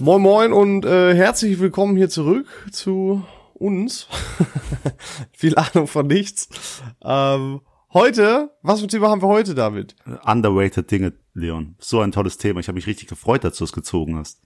[0.00, 3.24] Moin Moin und äh, herzlich willkommen hier zurück zu
[3.54, 4.06] uns.
[5.32, 6.48] Viel Ahnung von nichts.
[7.02, 7.60] Ähm,
[7.92, 9.96] heute, was für ein Thema haben wir heute, David?
[10.24, 11.74] Underrated Dinge, Leon.
[11.80, 12.60] So ein tolles Thema.
[12.60, 14.40] Ich habe mich richtig gefreut, dass du es gezogen hast.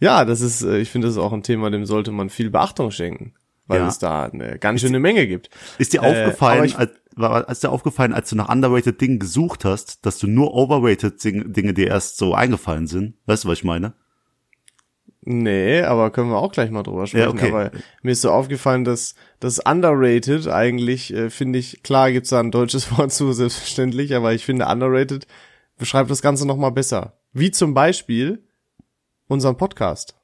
[0.00, 2.50] Ja, das ist, äh, ich finde, das ist auch ein Thema, dem sollte man viel
[2.50, 3.34] Beachtung schenken,
[3.66, 3.86] weil Ja.
[3.88, 5.50] es da eine ganz schöne Menge gibt.
[5.78, 9.18] Ist dir Äh, aufgefallen, ich- als, war, als dir aufgefallen, als du nach underrated Dingen
[9.20, 13.14] gesucht hast, dass du nur overrated Ding- Dinge dir erst so eingefallen sind?
[13.26, 13.92] Weißt du, was ich meine?
[15.22, 17.28] Nee, aber können wir auch gleich mal drüber sprechen.
[17.28, 17.48] okay.
[17.50, 17.70] Aber
[18.02, 22.50] mir ist so aufgefallen, dass das underrated eigentlich, äh, finde ich, klar gibt's da ein
[22.50, 25.26] deutsches Wort zu, selbstverständlich, aber ich finde underrated
[25.76, 27.18] beschreibt das Ganze nochmal besser.
[27.32, 28.44] Wie zum Beispiel
[29.28, 30.16] unseren Podcast.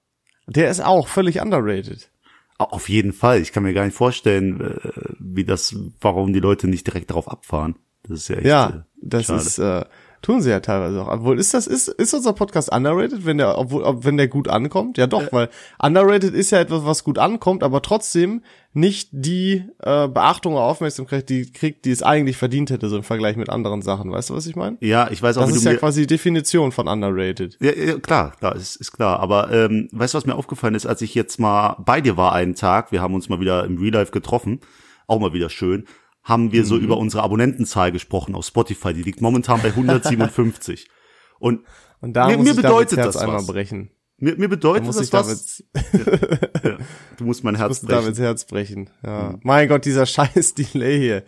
[0.47, 2.11] Der ist auch völlig underrated.
[2.59, 3.41] Au- Auf jeden Fall.
[3.41, 7.29] Ich kann mir gar nicht vorstellen, äh, wie das, warum die Leute nicht direkt darauf
[7.31, 7.77] abfahren.
[8.03, 8.47] Das ist ja echt.
[8.47, 9.41] Ja, äh, das schade.
[9.41, 9.85] ist, äh,
[10.27, 11.07] tun sie ja teilweise auch.
[11.07, 14.49] Obwohl, ist das, ist, ist unser Podcast underrated, wenn der, obwohl, ob, wenn der gut
[14.49, 14.99] ankommt?
[14.99, 15.49] Ja doch, weil
[15.80, 21.29] underrated ist ja etwas, was gut ankommt, aber trotzdem nicht die äh, Beachtung oder Aufmerksamkeit,
[21.29, 24.10] die kriegt, die es eigentlich verdient hätte, so im Vergleich mit anderen Sachen.
[24.10, 24.77] Weißt du, was ich meine?
[24.80, 27.57] Ja, ich weiß auch, Das wie ist ja quasi die Definition von underrated.
[27.60, 29.21] Ja, ja klar, klar, ist, ist klar.
[29.21, 32.32] Aber ähm, weißt du, was mir aufgefallen ist, als ich jetzt mal bei dir war
[32.32, 34.59] einen Tag, wir haben uns mal wieder im Real Life getroffen,
[35.07, 35.87] auch mal wieder schön,
[36.29, 36.66] haben wir Mhm.
[36.66, 38.93] so über unsere Abonnentenzahl gesprochen auf Spotify.
[38.93, 40.88] Die liegt momentan bei 157.
[41.38, 41.60] Und
[42.01, 43.46] Und da Mir- mir bedeutet das einmal was.
[43.46, 43.91] brechen.
[44.19, 45.63] mir, mir bedeutet das was.
[45.73, 46.77] Davids, Ja,
[47.16, 47.88] du musst mein Herz brechen.
[47.88, 48.91] Davids Herz brechen.
[49.04, 49.30] Ja.
[49.32, 49.41] Mhm.
[49.45, 51.23] Mein Gott, dieser scheiß Delay hier.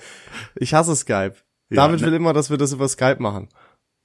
[0.57, 1.35] Ich hasse Skype.
[1.71, 2.07] Ja, David ne?
[2.07, 3.49] will immer, dass wir das über Skype machen.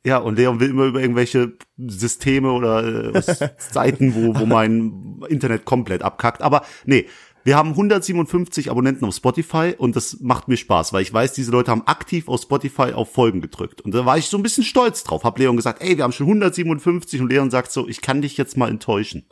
[0.05, 3.21] Ja, und Leon will immer über irgendwelche Systeme oder äh,
[3.57, 6.41] Seiten, wo, wo mein Internet komplett abkackt.
[6.41, 7.07] Aber nee,
[7.43, 11.51] wir haben 157 Abonnenten auf Spotify und das macht mir Spaß, weil ich weiß, diese
[11.51, 13.81] Leute haben aktiv auf Spotify auf Folgen gedrückt.
[13.81, 15.23] Und da war ich so ein bisschen stolz drauf.
[15.23, 18.37] Hab Leon gesagt, ey, wir haben schon 157 und Leon sagt so, ich kann dich
[18.37, 19.25] jetzt mal enttäuschen.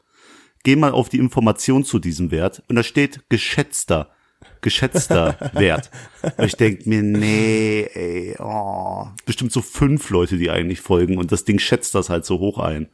[0.63, 4.11] Geh mal auf die Information zu diesem Wert und da steht geschätzter
[4.61, 5.89] geschätzter Wert.
[6.37, 11.31] Und ich denk mir, nee, ey, oh, bestimmt so fünf Leute, die eigentlich folgen und
[11.31, 12.89] das Ding schätzt das halt so hoch ein.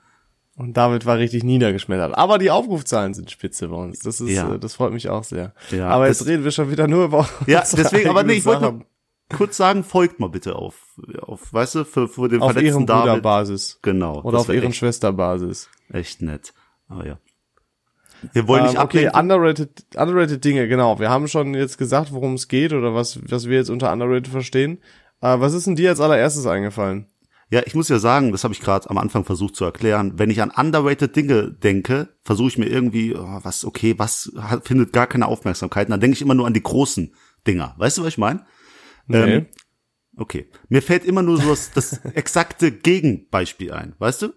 [0.58, 2.18] Und David war richtig niedergeschmettert.
[2.18, 4.00] Aber die Aufrufzahlen sind spitze bei uns.
[4.00, 4.56] Das ist, Ja.
[4.56, 5.54] äh, das freut mich auch sehr.
[5.70, 8.64] Ja, aber jetzt reden wir schon wieder nur über Ja, deswegen, aber nee, ich wollte
[8.64, 8.82] noch
[9.38, 10.76] kurz sagen, folgt mal bitte auf,
[11.22, 13.06] auf, weißt du, für, für den auf verletzten ihren David.
[13.06, 13.80] Bruderbasis.
[13.84, 14.22] Genau.
[14.24, 15.70] Oder auf ihren echt, Schwesterbasis.
[15.94, 16.54] echt nett.
[16.90, 17.20] Aber ja.
[18.34, 21.00] Wir wollen nicht Ähm, okay, underrated, underrated Dinge, genau.
[21.00, 24.28] Wir haben schon jetzt gesagt, worum es geht oder was, was wir jetzt unter underrated
[24.28, 24.80] verstehen.
[25.22, 27.06] Äh, was ist denn dir als allererstes eingefallen?
[27.50, 30.14] Ja, ich muss ja sagen, das habe ich gerade am Anfang versucht zu erklären.
[30.20, 34.68] Wenn ich an underrated Dinge denke, versuche ich mir irgendwie, oh, was, okay, was hat,
[34.68, 35.88] findet gar keine Aufmerksamkeit.
[35.88, 37.14] Und dann denke ich immer nur an die großen
[37.46, 37.74] Dinger.
[37.78, 38.46] Weißt du, was ich meine?
[39.08, 39.18] Nee.
[39.18, 39.46] Ähm,
[40.18, 40.50] okay.
[40.68, 43.96] Mir fällt immer nur so das, das exakte Gegenbeispiel ein.
[43.98, 44.34] Weißt du?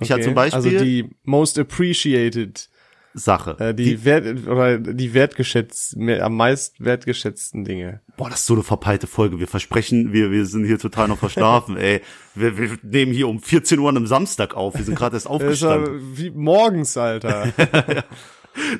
[0.00, 0.24] Ich hatte Okay.
[0.24, 2.70] zum Beispiel Also die most appreciated,
[3.18, 3.56] Sache.
[3.58, 8.00] äh, die, wert, oder die wertgeschätzt, am meist wertgeschätzten Dinge.
[8.16, 9.38] Boah, das ist so eine verpeilte Folge.
[9.38, 12.00] Wir versprechen, wir, wir sind hier total noch verschlafen, ey.
[12.34, 14.76] Wir, wir nehmen hier um 14 Uhr an einem Samstag auf.
[14.76, 15.94] Wir sind gerade erst Das ist aufgestanden.
[15.94, 17.52] ja wie morgens, Alter.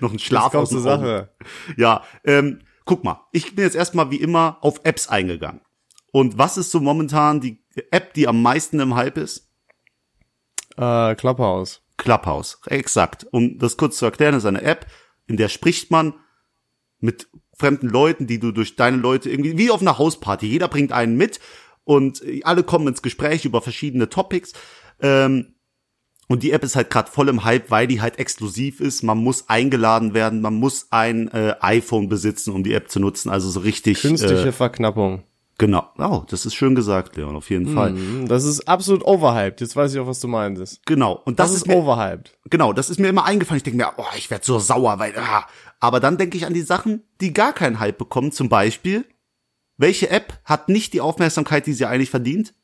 [0.01, 0.71] noch ein Schlaf aus.
[0.71, 1.31] Sache.
[1.77, 5.61] Ja, ähm, guck mal, ich bin jetzt erstmal wie immer auf Apps eingegangen.
[6.13, 9.49] Und was ist so momentan die App, die am meisten im Hype ist?
[10.77, 11.83] Äh, Clubhouse.
[11.99, 13.27] Clubhouse, exakt.
[13.31, 14.87] Um das kurz zu erklären, ist eine App,
[15.27, 16.15] in der spricht man
[17.01, 20.47] mit fremden Leuten, die du durch deine Leute irgendwie, wie auf einer Hausparty.
[20.47, 21.41] Jeder bringt einen mit
[21.85, 24.53] und alle kommen ins Gespräch über verschiedene Topics.
[25.01, 25.55] Ähm,
[26.29, 29.03] und die App ist halt gerade voll im Hype, weil die halt exklusiv ist.
[29.03, 33.31] Man muss eingeladen werden, man muss ein äh, iPhone besitzen, um die App zu nutzen.
[33.31, 34.03] Also so richtig.
[34.03, 35.23] Künstliche Äh, Verknappung.
[35.59, 35.89] Genau.
[35.99, 37.91] Oh, das ist schön gesagt, Leon, auf jeden Fall.
[37.93, 39.61] Mhm, Das ist absolut overhyped.
[39.61, 40.85] Jetzt weiß ich auch, was du meinst.
[40.87, 41.21] Genau.
[41.25, 42.39] Und Das, das, ist mir, overhyped.
[42.49, 43.59] genau, das ist mir immer eingefallen.
[43.59, 45.47] Ich denke mir, oh, ich werde so sauer, weil, ah.
[45.81, 48.33] aber dann denke ich an die Sachen, die gar keinen Hype bekommen.
[48.33, 49.05] Zum Beispiel,
[49.77, 52.55] welche App hat nicht die Aufmerksamkeit, die sie eigentlich verdient?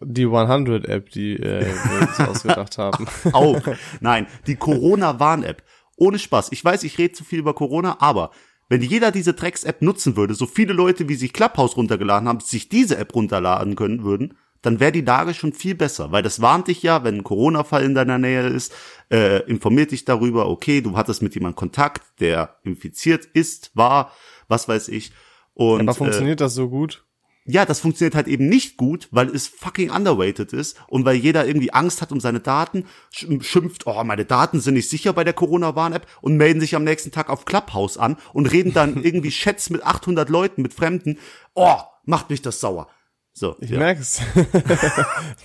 [0.00, 3.06] Die 100-App, die äh, wir uns ausgedacht haben.
[3.32, 3.60] Auch.
[4.00, 5.62] Nein, die Corona-Warn-App.
[5.96, 6.52] Ohne Spaß.
[6.52, 8.30] Ich weiß, ich rede zu viel über Corona, aber
[8.68, 12.68] wenn jeder diese Drecks-App nutzen würde, so viele Leute, wie sich Clubhouse runtergeladen haben, sich
[12.68, 16.66] diese App runterladen können würden, dann wäre die Lage schon viel besser, weil das warnt
[16.66, 18.74] dich ja, wenn ein Corona-Fall in deiner Nähe ist,
[19.12, 24.10] äh, informiert dich darüber, okay, du hattest mit jemandem Kontakt, der infiziert ist, war,
[24.48, 25.12] was weiß ich.
[25.54, 27.05] Und, Aber äh, funktioniert das so gut?
[27.46, 31.46] Ja, das funktioniert halt eben nicht gut, weil es fucking underrated ist und weil jeder
[31.46, 32.84] irgendwie Angst hat um seine Daten,
[33.14, 36.84] sch- schimpft, oh, meine Daten sind nicht sicher bei der Corona-Warn-App und melden sich am
[36.84, 41.18] nächsten Tag auf Clubhouse an und reden dann irgendwie Chats mit 800 Leuten, mit Fremden.
[41.54, 42.88] Oh, macht mich das sauer.
[43.32, 43.78] So, Ich ja.
[43.78, 44.20] merk's.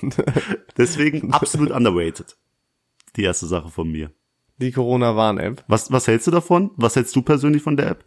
[0.77, 2.37] deswegen absolut underrated.
[3.15, 4.11] Die erste Sache von mir.
[4.57, 5.63] Die Corona-Warn-App.
[5.67, 6.71] Was, was hältst du davon?
[6.75, 8.05] Was hältst du persönlich von der App?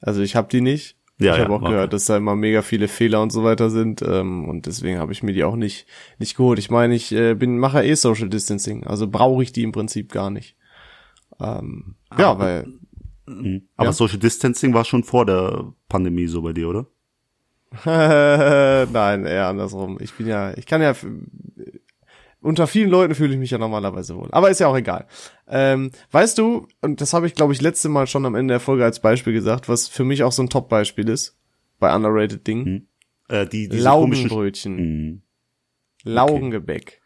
[0.00, 0.96] Also ich habe die nicht.
[1.18, 1.70] Ja, ich habe ja, auch okay.
[1.72, 5.12] gehört, dass da immer mega viele Fehler und so weiter sind ähm, und deswegen habe
[5.12, 5.86] ich mir die auch nicht
[6.18, 6.58] nicht geholt.
[6.58, 10.10] Ich meine, ich äh, bin mache eh Social Distancing, also brauche ich die im Prinzip
[10.10, 10.56] gar nicht.
[11.40, 12.66] Ähm, ja, weil
[13.26, 13.68] Mhm.
[13.76, 13.92] Aber Ja.
[13.92, 16.86] Social Distancing war schon vor der Pandemie so bei dir, oder?
[18.92, 19.98] nein, eher andersrum.
[20.00, 20.94] Ich bin ja, ich kann ja
[22.44, 24.28] unter vielen Leuten fühle ich mich ja normalerweise wohl.
[24.32, 25.06] Aber ist ja auch egal.
[25.48, 28.60] Ähm, weißt du, und das habe ich, glaube ich, letzte Mal schon am Ende der
[28.60, 31.38] Folge als Beispiel gesagt, was für mich auch so ein Top-Beispiel ist
[31.78, 32.88] bei underrated Dingen.
[33.28, 34.76] Äh, die, Laugenbrötchen.
[34.76, 35.22] Mhm.
[36.04, 37.00] Laugengebäck.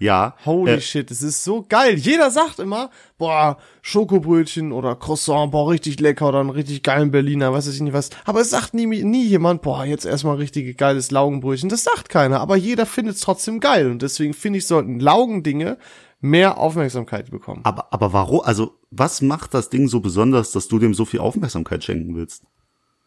[0.00, 0.34] Ja.
[0.46, 1.96] Holy äh, shit, es ist so geil.
[1.96, 7.52] Jeder sagt immer, boah, Schokobrötchen oder Croissant, boah, richtig lecker oder einen richtig geilen Berliner,
[7.52, 8.08] weiß ich nicht was.
[8.24, 11.68] Aber es sagt nie, nie jemand, boah, jetzt erstmal richtig geiles Laugenbrötchen.
[11.68, 13.90] Das sagt keiner, aber jeder findet es trotzdem geil.
[13.90, 15.76] Und deswegen finde ich, sollten Laugendinge
[16.20, 17.60] mehr Aufmerksamkeit bekommen.
[17.64, 21.20] aber, aber warum, also, was macht das Ding so besonders, dass du dem so viel
[21.20, 22.44] Aufmerksamkeit schenken willst?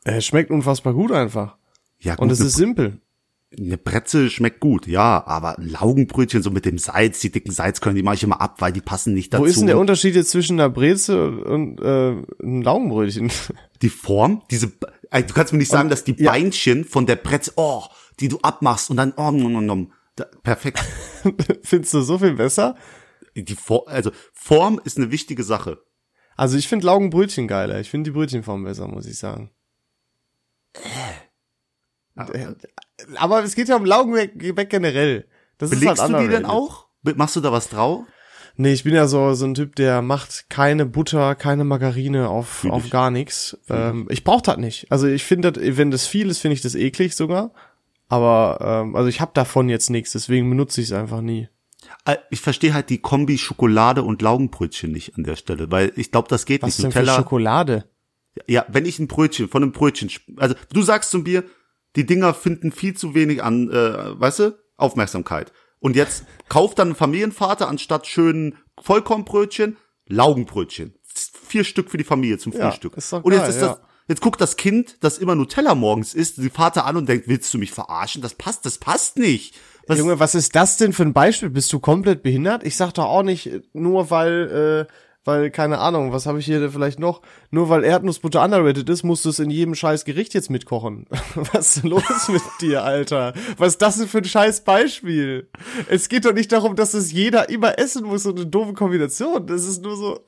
[0.04, 1.58] Es schmeckt unfassbar gut einfach.
[2.00, 3.00] Ja, Und es ist simpel.
[3.58, 8.04] Eine Brezel schmeckt gut, ja, aber Laugenbrötchen so mit dem Salz, die dicken Salzkörner, die
[8.04, 9.44] mache ich immer ab, weil die passen nicht dazu.
[9.44, 13.32] Wo ist denn der Unterschied jetzt zwischen einer Brezel und äh, einem Laugenbrötchen?
[13.82, 14.72] die Form, diese,
[15.12, 16.32] äh, du kannst mir nicht sagen, dass die ja.
[16.32, 17.84] Beinchen von der Brezel, oh,
[18.20, 20.80] die du abmachst und dann, oh, nom, nom, nom, da, perfekt.
[21.64, 22.76] Findest du so viel besser?
[23.36, 25.80] Die Form, also Form ist eine wichtige Sache.
[26.36, 27.80] Also ich finde Laugenbrötchen geiler.
[27.80, 29.52] Ich finde die Brötchenform besser, muss ich sagen.
[30.74, 30.80] Äh,
[33.18, 35.26] Aber es geht ja um Laugengebäck generell.
[35.58, 36.88] Das Belegst ist halt du die denn auch?
[37.16, 38.04] Machst du da was drauf?
[38.56, 42.66] Nee, ich bin ja so, so ein Typ, der macht keine Butter, keine Margarine auf,
[42.66, 43.58] auf gar nichts.
[43.68, 44.92] Ähm, ich brauche das nicht.
[44.92, 47.52] Also ich finde, das- wenn das viel ist, finde ich das eklig sogar.
[48.10, 51.50] Aber ähm, also ich habe davon jetzt nichts, deswegen benutze ich es einfach nie.
[52.06, 56.12] Äh, Ich verstehe halt die Kombi Schokolade und Laugenbrötchen nicht an der Stelle, weil ich
[56.12, 56.84] glaube, das geht Was nicht.
[56.84, 57.86] denn für Nutella, Schokolade?
[58.46, 61.44] ja, wenn ich ein Brötchen von einem Brötchen, also du sagst zu mir,
[61.96, 65.52] die Dinger finden viel zu wenig an, äh, weißt du, Aufmerksamkeit.
[65.80, 70.96] Und jetzt kauft dann ein Familienvater anstatt schönen Vollkornbrötchen Laugenbrötchen.
[71.48, 72.98] Vier Stück für die Familie zum Ja, Frühstück.
[72.98, 73.88] ist doch und jetzt geil, ist das, ja.
[74.08, 77.54] jetzt guckt das Kind, das immer Nutella morgens isst, die Vater an und denkt, willst
[77.54, 78.22] du mich verarschen?
[78.22, 79.56] Das passt, das passt nicht.
[79.88, 81.50] Was, Junge, was ist das denn für ein Beispiel?
[81.50, 82.64] Bist du komplett behindert?
[82.64, 84.94] Ich sag doch auch nicht, nur weil, äh,
[85.26, 87.22] weil, keine Ahnung, was habe ich hier denn vielleicht noch?
[87.50, 91.06] Nur weil Erdnussbutter underrated ist, musst du es in jedem scheiß Gericht jetzt mitkochen.
[91.54, 93.34] Was ist los mit dir, Alter?
[93.58, 95.50] Was ist das denn für ein scheiß Beispiel?
[95.88, 99.46] Es geht doch nicht darum, dass es jeder immer essen muss, so eine doofe Kombination.
[99.48, 100.20] Das ist nur so,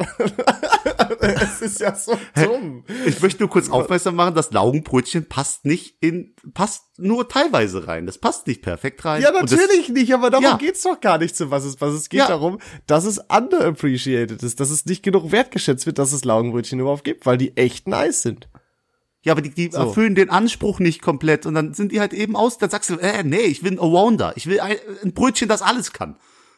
[1.20, 2.84] es ist ja so dumm.
[3.06, 8.06] Ich möchte nur kurz aufmerksam machen, das Laugenbrötchen passt nicht in, passt nur teilweise rein.
[8.06, 9.22] Das passt nicht perfekt rein.
[9.22, 10.58] Ja, Und das- natürlich nicht, aber darum Ja.
[10.58, 12.28] geht's doch gar nicht, zu was es, was es geht Ja.
[12.28, 17.04] darum, dass es underappreciated ist, dass es nicht genug wertgeschätzt wird, dass es Laugenbrötchen überhaupt
[17.04, 18.48] gibt, weil die echt nice sind.
[19.24, 19.80] Ja, aber die, die So.
[19.80, 22.96] erfüllen den Anspruch nicht komplett und dann sind die halt eben aus, dann sagst du,
[22.98, 24.34] äh, nee, ich will ein Allrounder.
[24.36, 26.18] Ich will ein, ein Brötchen, das alles kann.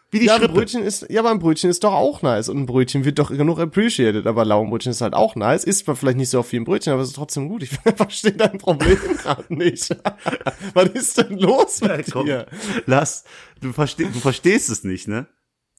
[0.09, 0.53] Wie die Ja, ein Schrippe.
[0.53, 3.29] Brötchen ist, ja, aber ein Brötchen ist doch auch nice und ein Brötchen wird doch
[3.29, 6.57] genug appreciated, aber Laugenbrötchen ist halt auch nice, isst man vielleicht nicht so auf wie
[6.57, 7.63] ein Brötchen, aber es ist trotzdem gut.
[7.63, 9.89] Ich verstehe dein Problem gerade nicht.
[10.73, 12.45] was ist denn los mit Komm, dir?
[12.85, 13.25] lass,
[13.59, 15.27] du, versteh, du verstehst es nicht, ne?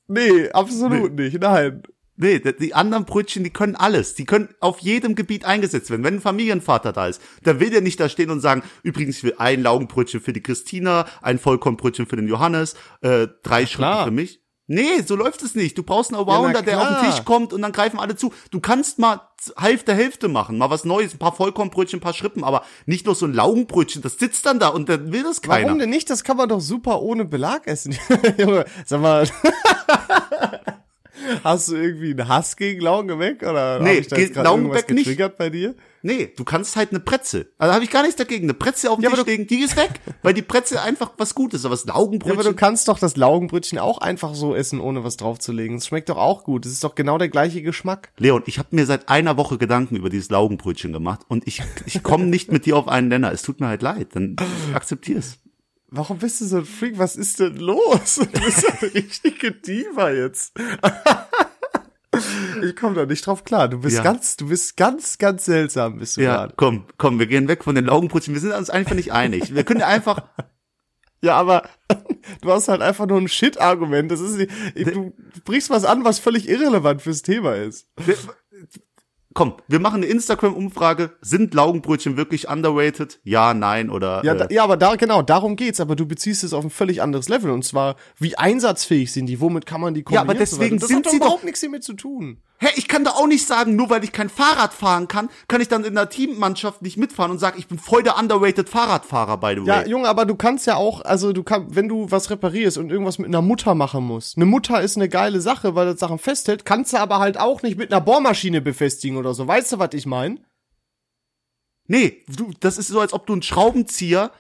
[0.09, 1.83] Nee, absolut nicht, nein.
[2.21, 4.15] Nee, die- anderen Brötchen, die können alles.
[4.15, 6.03] Die können auf jedem Gebiet eingesetzt werden.
[6.05, 9.25] Wenn ein Familienvater da ist, dann will der nicht da stehen und sagen, übrigens, ich
[9.25, 14.11] will ein Laugenbrötchen für die Christina, ein Vollkornbrötchen für den Johannes, äh, drei Schritte für
[14.11, 14.41] mich.
[14.71, 15.79] Nee, so läuft es nicht.
[15.79, 17.11] Du brauchst einen Allrounder, na der auf den.
[17.11, 18.35] Tisch kommt und dann greifen alle zu.
[18.51, 19.23] Du kannst mal
[19.57, 23.15] Hälfte, Hälfte machen, mal was Neues, ein paar Vollkornbrötchen, ein paar Schrippen, aber nicht nur
[23.15, 25.69] so ein Laugenbrötchen, das sitzt dann da und dann will das keiner.
[25.69, 26.11] Warum denn nicht?
[26.11, 27.97] Das kann man doch super ohne Belag essen.
[28.37, 29.27] Junge, sag mal.
[31.45, 35.05] Hast du irgendwie einen Hass gegen Laugengebäck oder Nee, ich da jetzt irgendwas nicht.
[35.05, 35.75] getriggert bei dir?
[36.03, 37.51] Nee, du kannst halt eine Pretzel.
[37.59, 38.45] Also habe ich gar nichts dagegen.
[38.45, 39.91] Eine Pretzel auf den Ja, Tisch legen, die ist weg,
[40.23, 42.39] weil die Pretzel einfach was Gutes, aber das Ja, Laugenbrötchen.
[42.39, 45.77] aber du kannst doch das Laugenbrötchen auch einfach so essen, ohne was draufzulegen.
[45.79, 46.65] Es schmeckt doch auch gut.
[46.67, 48.11] Es ist doch genau der gleiche Geschmack.
[48.17, 52.03] Leon, ich habe mir seit einer Woche Gedanken über dieses Laugenbrötchen gemacht und ich, ich
[52.05, 53.33] komme nicht mit dir auf einen Nenner.
[53.33, 54.37] Es tut mir halt leid, dann
[54.73, 55.39] akzeptier's.
[55.91, 56.99] Warum bist du so ein Freak?
[56.99, 58.17] Was ist denn los?
[58.17, 60.53] Du bist ja eine richtige Diva jetzt.
[62.65, 63.69] Ich komme da nicht drauf klar.
[63.69, 64.03] Du bist Ja.
[64.03, 66.55] ganz, du bist ganz, ganz seltsam, bist du Ja, gerade.
[66.57, 68.35] komm, komm, wir gehen weg von den Laugenbrötchen.
[68.35, 69.55] Wir sind uns einfach nicht einig.
[69.55, 70.23] Wir können einfach,
[71.23, 71.69] Ja, aber
[72.41, 74.11] du hast halt einfach nur ein Shit-Argument.
[74.11, 75.13] Das ist, nicht- du
[75.45, 77.87] bringst was an, was völlig irrelevant fürs Thema ist.
[79.39, 81.13] Komm, wir machen eine Instagram-Umfrage.
[81.21, 83.21] Sind Laugenbrötchen wirklich underrated?
[83.23, 84.25] Ja, nein oder.
[84.25, 86.71] Ja, äh, da, ja, aber da, genau, darum geht's, aber du beziehst es auf ein
[86.71, 90.35] völlig anderes Level und zwar, wie einsatzfähig sind die, womit kann man die Ja, aber
[90.35, 90.65] kombinieren und so weiter.
[90.65, 92.39] deswegen das sind hat doch sie überhaupt nichts damit zu tun.
[92.61, 95.61] Hä, ich kann doch auch nicht sagen, nur weil ich kein Fahrrad fahren kann, kann
[95.61, 99.37] ich dann in der Teammannschaft nicht mitfahren und sagen, ich bin voll der underrated Fahrradfahrer,
[99.37, 99.67] by the way.
[99.67, 102.91] Ja, Junge, aber du kannst ja auch, also du kannst, wenn du was reparierst und
[102.91, 104.37] irgendwas mit einer Mutter machen musst.
[104.37, 107.63] Eine Mutter ist eine geile Sache, weil das Sachen festhält, kannst du aber halt auch
[107.63, 109.47] nicht mit einer Bohrmaschine befestigen oder so.
[109.47, 110.39] Weißt du, was ich meine?
[111.87, 114.33] Nee, du, das ist so, als ob du einen Schraubenzieher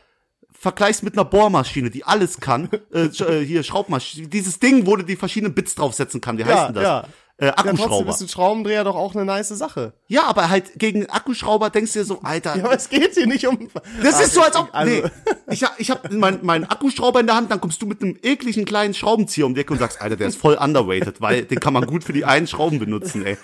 [0.50, 2.68] vergleichst mit einer Bohrmaschine, die alles kann.
[2.92, 4.26] äh, äh, hier, Schraubmaschine.
[4.28, 6.36] Dieses Ding, wo du die verschiedenen Bits draufsetzen kann.
[6.36, 6.82] Wie heißt denn das?
[6.82, 7.04] ja.
[7.40, 8.10] Äh, Ja, trotzdem Akkuschrauber.
[8.10, 9.92] ist ein Schraubendreher doch auch eine nice Sache.
[10.08, 12.56] Ja, aber halt gegen Akkuschrauber denkst du dir so, Alter.
[12.56, 13.68] Ja, aber es geht hier nicht um.
[14.02, 14.68] das ist so, als ob.
[14.72, 15.02] Also, nee,
[15.48, 18.18] ich, hab- ich habe meinen mein Akkuschrauber in der Hand, dann kommst du mit einem
[18.22, 21.60] ekligen kleinen Schraubenzieher um die Ecke und sagst, Alter, der ist voll underrated, weil den
[21.60, 23.36] kann man gut für die einen Schrauben benutzen, ey.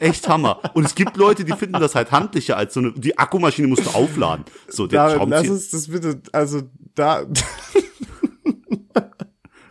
[0.00, 0.60] Echt Hammer.
[0.74, 2.92] Und es gibt Leute, die finden das halt handlicher als so eine.
[2.92, 4.44] Die Akkumaschine musst du aufladen.
[4.68, 5.52] So, der David, lass Schraubenzieher.
[5.52, 6.62] uns das bitte, also
[6.94, 7.22] da.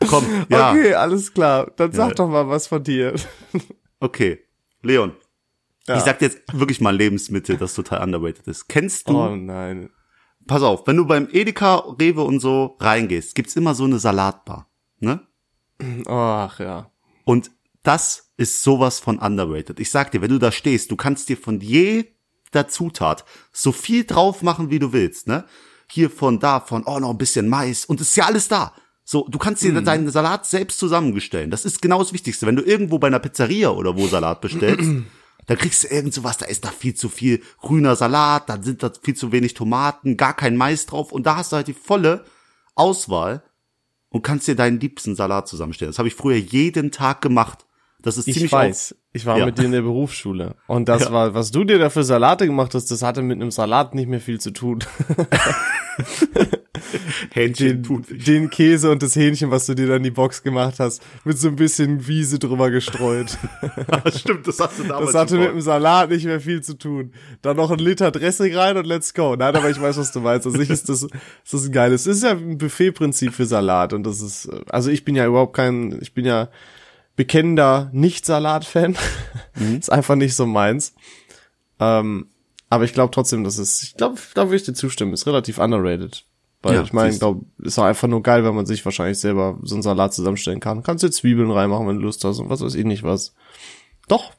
[0.08, 0.72] Komm, ja.
[0.72, 1.72] Okay, alles klar.
[1.76, 2.14] Dann sag Ja.
[2.16, 3.14] doch mal was von dir.
[4.00, 4.40] Okay,
[4.84, 5.14] Leon.
[5.88, 5.98] Ja.
[5.98, 8.68] Ich sag dir jetzt wirklich mal Lebensmittel, das total underrated ist.
[8.68, 9.90] Kennst du, Oh nein.
[10.46, 14.70] pass auf, wenn du beim Edeka, Rewe und so reingehst, gibt's immer so eine Salatbar,
[15.00, 15.22] ne?
[16.08, 16.92] Ach ja.
[17.26, 17.50] Und
[17.82, 19.80] das ist sowas von underrated.
[19.80, 24.04] Ich sag dir, wenn du da stehst, du kannst dir von jeder Zutat so viel
[24.06, 25.46] drauf machen, wie du willst, ne?
[25.90, 28.74] Hier von da, von, oh, noch ein bisschen Mais und es ist ja alles da.
[29.10, 31.50] So, du kannst dir deinen Salat selbst zusammengestellen.
[31.50, 32.46] Das ist genau das Wichtigste.
[32.46, 34.84] Wenn du irgendwo bei einer Pizzeria oder wo Salat bestellst,
[35.46, 38.84] dann kriegst du irgend sowas, da ist da viel zu viel grüner Salat, dann sind
[38.84, 41.74] da viel zu wenig Tomaten, gar kein Mais drauf und da hast du halt die
[41.74, 42.26] volle
[42.76, 43.44] Auswahl
[44.10, 45.92] und kannst dir deinen liebsten Salat zusammenstellen.
[45.92, 47.66] Das habe ich früher jeden Tag gemacht.
[48.08, 48.96] Das ist Ich ziemlich weiß.
[49.12, 49.46] Ich war Ja.
[49.46, 50.56] mit dir in der Berufsschule.
[50.68, 51.12] Und das Ja.
[51.12, 54.08] war, was du dir da für Salate gemacht hast, das hatte mit einem Salat nicht
[54.08, 54.80] mehr viel zu tun.
[57.34, 60.76] Hähnchen Den, den Käse und das Hähnchen, was du dir dann in die Box gemacht
[60.80, 63.38] hast, mit so ein bisschen Wiese drüber gestreut.
[64.16, 67.12] Stimmt, das hast du damals Das hatte mit dem Salat nicht mehr viel zu tun.
[67.42, 69.36] Dann noch ein Liter Dressing rein und let's go.
[69.36, 70.46] Nein, aber ich weiß, was du meinst.
[70.48, 71.12] Also ich ist das, ist
[71.52, 72.06] das ein geiles.
[72.06, 75.56] Es ist ja ein Buffetprinzip für Salat und das ist, also ich bin ja überhaupt
[75.58, 76.48] kein, ich bin ja
[77.18, 78.96] bekennender Nicht-Salat-Fan.
[79.78, 80.94] ist einfach nicht so meins.
[81.82, 82.28] Ähm,
[82.70, 85.58] aber ich glaube trotzdem, dass es, ich glaube, da würde ich dir zustimmen, ist relativ
[85.58, 86.24] underrated.
[86.62, 87.20] Weil Ja, ich meine, du.
[87.20, 90.60] glaube, ist auch einfach nur geil, wenn man sich wahrscheinlich selber so einen Salat zusammenstellen
[90.60, 90.82] kann.
[90.84, 93.34] Kannst du Zwiebeln reinmachen, wenn du Lust hast und was weiß ich nicht was.
[94.08, 94.32] Doch,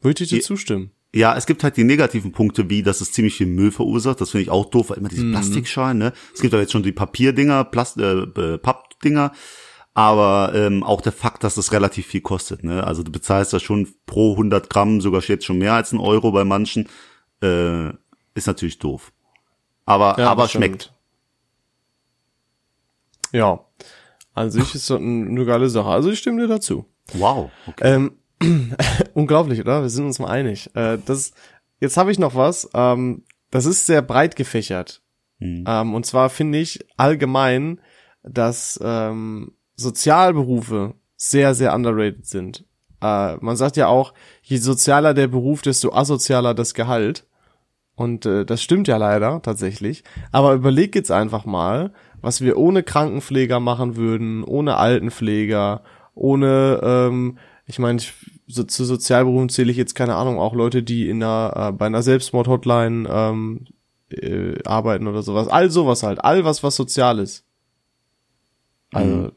[0.00, 0.42] würde ich dir Ja.
[0.42, 0.90] zustimmen.
[1.14, 4.20] Ja, es gibt halt die negativen Punkte, wie dass es ziemlich viel Müll verursacht.
[4.20, 5.32] Das finde ich auch doof, weil immer diese Mhm.
[5.32, 6.12] Plastikschalen, ne?
[6.34, 8.26] Es gibt ja jetzt schon die Papierdinger, Plast äh,
[8.58, 9.32] Pappdinger,
[9.96, 12.84] aber ähm, auch der Fakt, dass es relativ viel kostet, ne?
[12.84, 16.32] Also du bezahlst da schon pro 100 Gramm sogar jetzt schon mehr als ein Euro
[16.32, 16.88] bei manchen,
[17.42, 17.88] äh,
[18.34, 19.10] ist natürlich doof.
[19.86, 20.92] Aber Ja, aber das schmeckt.
[23.32, 23.60] Ja.
[24.34, 25.88] An sich ist das ein- eine geile Sache.
[25.88, 26.84] Also ich stimme dir dazu.
[27.14, 27.50] Wow.
[27.66, 27.94] Okay.
[27.94, 28.18] Ähm,
[29.14, 29.80] unglaublich, oder?
[29.80, 30.68] Wir sind uns mal einig.
[30.74, 31.32] Äh, das,
[31.80, 32.68] jetzt habe ich noch was.
[32.74, 35.00] Ähm, das ist sehr breit gefächert.
[35.40, 37.80] Ähm, und zwar finde ich allgemein,
[38.22, 42.64] dass ähm, Sozialberufe sehr, sehr underrated sind.
[43.02, 47.26] Äh, man sagt ja auch, je sozialer der Beruf, desto asozialer das Gehalt.
[47.94, 50.04] Und äh, das stimmt ja leider tatsächlich.
[50.32, 55.82] Aber überleg jetzt einfach mal, was wir ohne Krankenpfleger machen würden, ohne Altenpfleger,
[56.14, 58.00] ohne, ähm, ich meine,
[58.46, 61.86] so, zu Sozialberufen zähle ich jetzt keine Ahnung, auch Leute, die in einer, äh, bei
[61.86, 63.64] einer Selbstmord-Hotline ähm,
[64.10, 65.48] äh, arbeiten oder sowas.
[65.48, 67.44] All sowas halt, all was, was sozial ist.
[68.92, 69.32] Also,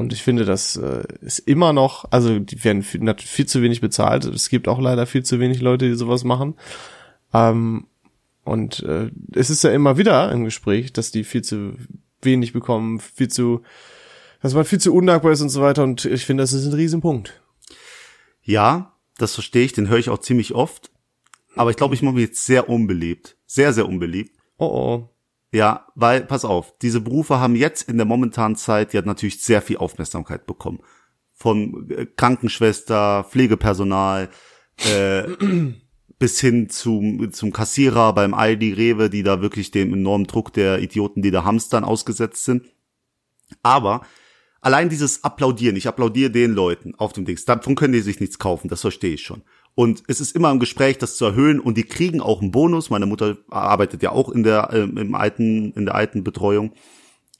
[0.00, 3.82] und ich finde, das äh, ist immer noch, also die werden viel, viel zu wenig
[3.82, 4.24] bezahlt.
[4.24, 6.54] Es gibt auch leider viel zu wenig Leute, die sowas machen.
[7.34, 7.86] Ähm,
[8.42, 11.74] und äh, es ist ja immer wieder im Gespräch, dass die viel zu
[12.22, 13.60] wenig bekommen, viel zu,
[14.40, 15.82] dass man viel zu undankbar ist und so weiter.
[15.82, 17.42] Und ich finde, das ist ein Riesenpunkt.
[18.42, 20.90] Ja, das verstehe ich, den höre ich auch ziemlich oft.
[21.56, 23.36] Aber ich glaube, ich mache mich jetzt sehr unbeliebt.
[23.44, 24.34] Sehr, sehr unbeliebt.
[24.56, 25.09] Oh oh.
[25.52, 29.62] Ja, weil, pass auf, diese Berufe haben jetzt in der momentanen Zeit ja natürlich sehr
[29.62, 30.80] viel Aufmerksamkeit bekommen.
[31.32, 34.28] Von äh, Krankenschwester, Pflegepersonal,
[34.84, 35.24] äh,
[36.18, 40.80] bis hin zum, zum Kassierer beim Aldi, Rewe, die da wirklich dem enormen Druck der
[40.80, 42.66] Idioten, die da hamstern, ausgesetzt sind.
[43.62, 44.02] Aber
[44.60, 48.38] allein dieses Applaudieren, ich applaudiere den Leuten auf dem Dings, davon können die sich nichts
[48.38, 49.42] kaufen, das verstehe ich schon.
[49.80, 52.90] Und es ist immer im Gespräch, das zu erhöhen und die kriegen auch einen Bonus.
[52.90, 56.74] Meine Mutter arbeitet ja auch in der, ähm, im alten, in der alten Betreuung.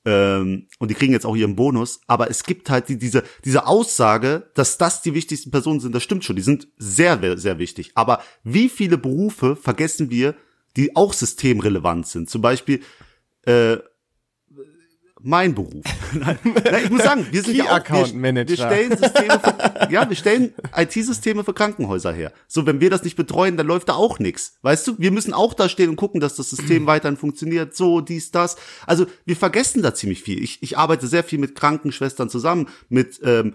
[0.07, 2.01] Ähm, und die kriegen jetzt auch ihren Bonus.
[2.07, 5.95] Aber es gibt halt die, diese, diese Aussage, dass das die wichtigsten Personen sind.
[5.95, 6.35] Das stimmt schon.
[6.35, 7.93] Die sind sehr, sehr wichtig.
[7.95, 10.35] Aber wie viele Berufe vergessen wir,
[10.79, 12.31] die auch systemrelevant sind?
[12.31, 12.81] Zum Beispiel,
[13.45, 13.77] äh,
[15.23, 15.85] mein Beruf.
[16.13, 16.39] Nein,
[16.85, 18.49] ich muss sagen, wir sind ja auch, Account wir, Manager.
[18.49, 22.33] wir stellen Systeme für, ja, wir stellen IT-Systeme für Krankenhäuser her.
[22.49, 24.55] So, wenn wir das nicht betreuen, dann läuft da auch nichts.
[24.63, 28.01] Weißt du, wir müssen auch da stehen und gucken, dass das System weiterhin funktioniert, so,
[28.01, 28.57] dies, das.
[28.87, 30.43] Also, wir vergessen da ziemlich viel.
[30.43, 33.55] Ich, ich arbeite sehr viel mit Krankenschwestern zusammen, mit ähm,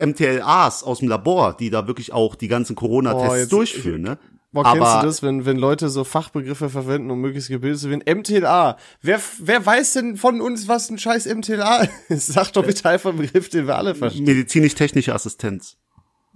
[0.00, 4.18] MTLAs aus dem Labor, die da wirklich auch die ganzen Oh, Corona-Tests jetzt- durchführen, ne?
[4.54, 7.90] Boah, kennst Aber- du das, wenn, wenn Leute so Fachbegriffe verwenden, um möglichst gebildet zu
[7.90, 8.04] werden?
[8.06, 8.76] MTLA.
[9.02, 12.28] Wer, wer weiß denn von uns, was ein scheiß MTLA ist?
[12.28, 14.24] Sag doch bitte einfach einen Begriff, den wir alle verstehen.
[14.24, 15.76] Medizinisch-technische Assistenz.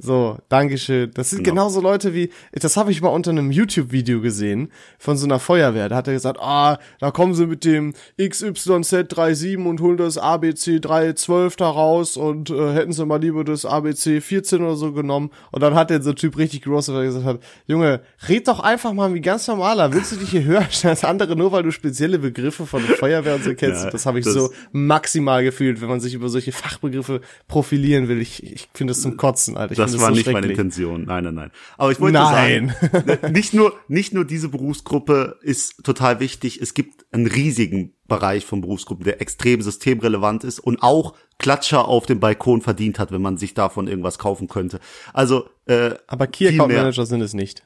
[0.00, 1.10] So, Dankeschön.
[1.14, 1.54] Das sind Genau.
[1.62, 5.88] genauso Leute wie, das habe ich mal unter einem YouTube-Video gesehen von so einer Feuerwehr.
[5.88, 10.78] Da hat er gesagt, ah, da kommen sie mit dem XYZ37 und holen das ABC
[10.80, 15.30] 312 da raus und äh, hätten sie mal lieber das ABC 14 oder so genommen.
[15.50, 18.60] Und dann hat der so Typ richtig groß, weil er gesagt hat, Junge, red doch
[18.60, 19.92] einfach mal wie ganz normaler.
[19.92, 23.34] Willst du dich hier höher als andere, nur weil du spezielle Begriffe von der Feuerwehr
[23.34, 23.68] und so kennst?
[23.84, 28.08] Ja, das habe ich das- so maximal gefühlt, wenn man sich über solche Fachbegriffe profilieren
[28.08, 28.20] will.
[28.20, 29.87] Ich, ich finde das zum Kotzen, Alter.
[29.92, 30.46] Das war so nicht meine.
[30.46, 31.04] Intention.
[31.04, 31.50] Nein, nein, nein.
[31.76, 32.74] Aber ich wollte Nein.
[32.80, 36.60] sagen, ne, nicht nur, nicht nur diese Berufsgruppe ist total wichtig.
[36.60, 42.06] Es gibt einen riesigen Bereich von Berufsgruppen, der extrem systemrelevant ist und auch Klatscher auf
[42.06, 44.80] dem Balkon verdient hat, wenn man sich davon irgendwas kaufen könnte.
[45.12, 46.72] Also, äh, Aber Key Account.
[46.72, 47.62] Manager sind es nicht.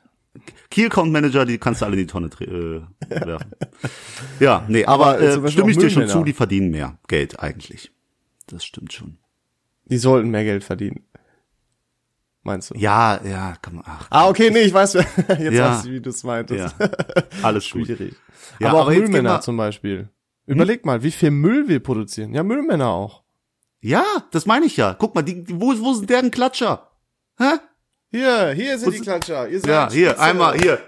[0.70, 3.52] Key Account Manager, die kannst du alle in die Tonne äh, werfen.
[4.40, 7.90] ja, nee, aber, äh, äh, stimme ich dir schon zu, die verdienen mehr Geld eigentlich.
[8.46, 9.18] Das stimmt schon.
[9.86, 11.04] Die sollten mehr Geld verdienen.
[12.44, 12.74] Meinst du?
[12.76, 15.70] Ja, ja, kann man, ach, Ah, okay, nee, ich weiß, jetzt Ja.
[15.78, 16.74] weiß ich, wie du es meintest.
[16.78, 16.88] ja,
[17.42, 17.64] alles.
[17.64, 18.16] Schwierig.
[18.58, 20.08] Ja, aber auch aber Müllmänner zum Beispiel.
[20.46, 22.34] Überleg mal, wie viel Müll wir produzieren.
[22.34, 23.22] Ja, Müllmänner auch.
[23.80, 24.94] Ja, das meine ich ja.
[24.94, 26.90] Guck mal, die, wo, wo sind deren Klatscher?
[27.38, 27.58] Hä?
[28.10, 29.48] Hier, hier sind Wo die Klatscher.
[29.48, 30.22] Ihr seid Ja, hier, Spitze.
[30.22, 30.78] einmal, hier.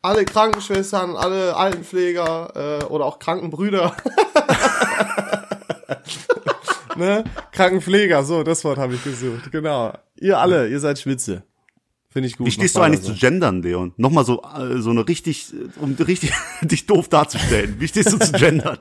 [0.00, 3.94] Alle Krankenschwestern, alle Altenpfleger äh, oder auch Krankenbrüder.
[6.96, 7.24] ne?
[7.52, 9.50] Krankenpfleger, so, das Wort habe ich gesucht.
[9.52, 9.92] Genau.
[10.20, 11.44] Ihr alle, ihr seid Spitze.
[12.10, 12.46] Finde ich gut.
[12.46, 13.94] Wie stehst du eigentlich weiter zu gendern, Leon?
[13.96, 15.46] Nochmal so, äh, so eine richtig,
[15.80, 17.76] um richtig dich doof darzustellen.
[17.78, 18.78] Wie stehst du zu gendern?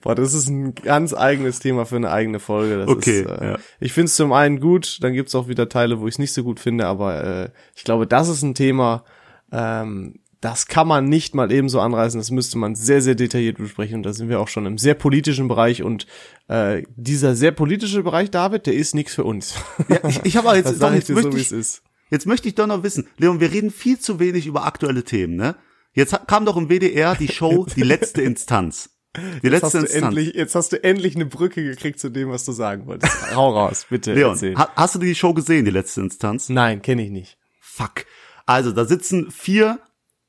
[0.00, 2.78] Boah, das ist ein ganz eigenes Thema für eine eigene Folge.
[2.78, 3.58] Das Okay, ist, äh, ja.
[3.78, 6.32] Ich finde es zum einen gut, dann gibt's auch wieder Teile, wo ich es nicht
[6.32, 9.04] so gut finde, aber äh, ich glaube, das ist ein Thema,
[9.52, 13.58] ähm, das kann man nicht mal eben so anreißen, das müsste man sehr, sehr detailliert
[13.58, 16.06] besprechen und da sind wir auch schon im sehr politischen Bereich und
[16.48, 19.54] äh, dieser sehr politische Bereich, David, der ist nichts für uns.
[19.88, 21.82] Ja, ich, ich habe jetzt, doch, jetzt, so, möchte wie ich, es ist.
[22.10, 25.36] jetzt möchte ich doch noch wissen, Leon, wir reden viel zu wenig über aktuelle Themen,
[25.36, 25.54] ne?
[25.94, 28.90] Jetzt kam doch im WDR die Show Die letzte Instanz.
[29.16, 30.04] Die Jetzt hast, letzte du Instanz.
[30.04, 33.14] endlich, jetzt hast du endlich eine Brücke gekriegt zu dem, was du sagen wolltest.
[33.36, 34.14] Hau raus, bitte.
[34.14, 36.48] Leon, ha, hast du die Show gesehen, die letzte Instanz?
[36.48, 37.36] Nein, kenne ich nicht.
[37.60, 38.06] Fuck.
[38.46, 39.78] Also, da sitzen vier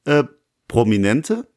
[0.05, 0.23] äh,
[0.67, 1.47] Prominente.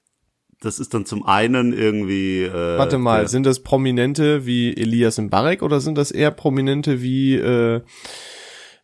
[0.61, 2.43] Das ist dann zum einen irgendwie.
[2.45, 7.03] Äh, Warte mal, der- sind das Prominente wie Elias Mbarek oder sind das eher Prominente
[7.03, 7.83] wie, äh,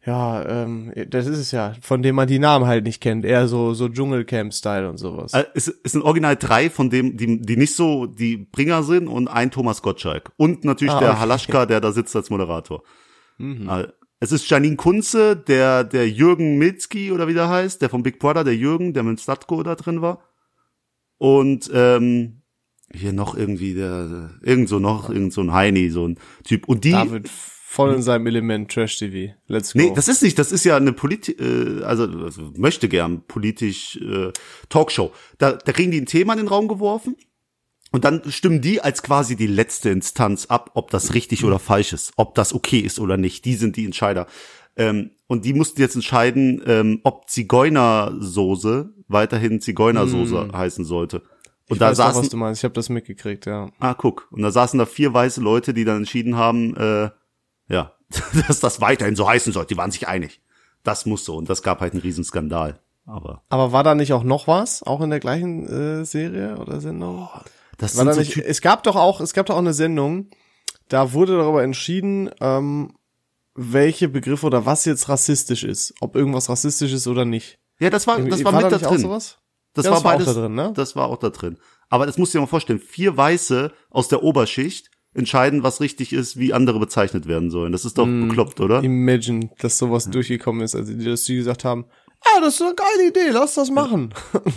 [0.05, 3.47] ja, ähm, das ist es ja, von dem man die Namen halt nicht kennt, eher
[3.47, 5.33] so, so Dschungelcamp-Style und sowas.
[5.33, 9.07] Äh, es, es sind original drei von dem, die, die nicht so die Bringer sind
[9.07, 10.33] und ein Thomas Gottschalk.
[10.37, 11.17] Und natürlich Ah, der okay.
[11.19, 11.21] Mhm.
[11.23, 12.83] Halaschka, der da sitzt als Moderator.
[13.39, 13.87] Äh,
[14.23, 18.21] Es ist Janine Kunze, der, der Jürgen Milzki oder wie der heißt, der von Big
[18.21, 20.23] Brother, der Jürgen, der mit Statko da drin war.
[21.19, 22.43] Und ähm,
[22.95, 26.69] hier noch irgendwie der, irgend so noch, irgend so ein Heini, so ein Typ.
[26.69, 29.35] Und die, David voll in seinem Element Trash TV.
[29.49, 29.81] Let's go.
[29.81, 33.97] Nee, das ist nicht, das ist ja eine Polit äh, also, also möchte gern politisch
[33.97, 34.31] äh,
[34.69, 35.11] Talkshow.
[35.39, 37.17] Da, da kriegen die ein Thema in den Raum geworfen
[37.93, 41.93] und dann stimmen die als quasi die letzte Instanz ab, ob das richtig oder falsch
[41.93, 43.45] ist, ob das okay ist oder nicht.
[43.45, 44.27] Die sind die Entscheider.
[44.77, 51.19] Ähm, und die mussten jetzt entscheiden, ähm, ob Zigeunersoße weiterhin Zigeunersoße heißen sollte.
[51.69, 52.61] Und ich da weiß saßen, was du meinst.
[52.61, 53.69] Ich habe das mitgekriegt, ja.
[53.79, 57.11] ah, guck, und da saßen da vier weiße Leute, die dann entschieden haben, äh,
[57.69, 57.93] ja,
[58.49, 59.67] dass das weiterhin so heißen soll.
[59.67, 60.41] Die waren sich einig.
[60.83, 61.37] Das muss so.
[61.37, 62.81] Und das gab halt einen Riesenskandal.
[63.07, 64.83] Aber Aber war da nicht auch noch was?
[64.83, 67.29] Auch in der gleichen äh, Serie oder Sendung?
[67.83, 70.29] Das War da so nicht, es gab doch auch, es gab doch auch eine Sendung,
[70.89, 72.95] da wurde darüber entschieden, ähm,
[73.55, 75.95] welche Begriffe oder was jetzt rassistisch ist.
[76.01, 77.59] Ob irgendwas rassistisch ist oder nicht.
[77.81, 79.01] Ja, das war, das war, da mit da auch drin.
[79.01, 79.39] sowas?
[79.75, 80.35] Das Ja, war das war auch beides.
[80.35, 80.73] da drin, ne?
[80.75, 81.59] Das war auch da drin.
[81.89, 82.79] Aber das musst du dir mal vorstellen.
[82.79, 87.73] Vier Weiße aus der Oberschicht entscheiden, was richtig ist, wie andere bezeichnet werden sollen.
[87.73, 88.29] Das ist doch Mm.
[88.29, 88.83] bekloppt, oder?
[88.83, 91.85] Imagine, dass sowas durchgekommen ist, also die, dass die gesagt haben,
[92.21, 94.15] ah, das ist eine geile Idee, lass das machen.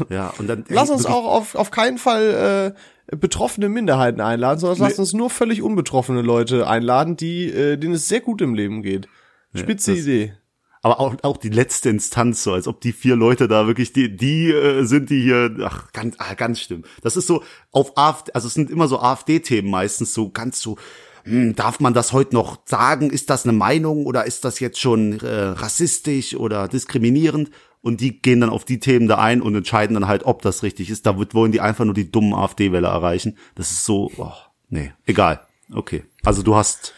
[0.09, 0.63] Ja, und dann.
[0.69, 2.73] lass uns auch auf, auf keinen Fall
[3.07, 8.07] betroffene Minderheiten einladen, sondern lasst uns nur völlig unbetroffene Leute einladen, die, äh, denen es
[8.07, 9.07] sehr gut im Leben geht.
[9.53, 10.33] Spitze das- Idee.
[10.81, 14.15] Aber auch, auch die letzte Instanz, so als ob die vier Leute da wirklich die,
[14.15, 16.83] die äh, sind, die hier, ach, ganz, ah, ganz schlimm.
[17.01, 17.41] Das ist so
[17.71, 20.77] auf AfD, also es sind immer so AfD-Themen meistens so ganz so,
[21.23, 23.09] hm, darf man das heute noch sagen?
[23.09, 27.49] Ist das eine Meinung oder ist das jetzt schon äh, rassistisch oder diskriminierend?
[27.85, 30.63] Und die gehen dann auf die Themen da ein und entscheiden dann halt, ob das
[30.63, 31.05] richtig ist.
[31.05, 33.37] Da wollen die einfach nur die dummen AfD-Wähler erreichen.
[33.53, 34.31] Das ist so, oh,
[34.69, 35.41] nee, egal.
[35.71, 36.03] Okay.
[36.23, 36.95] Also du hast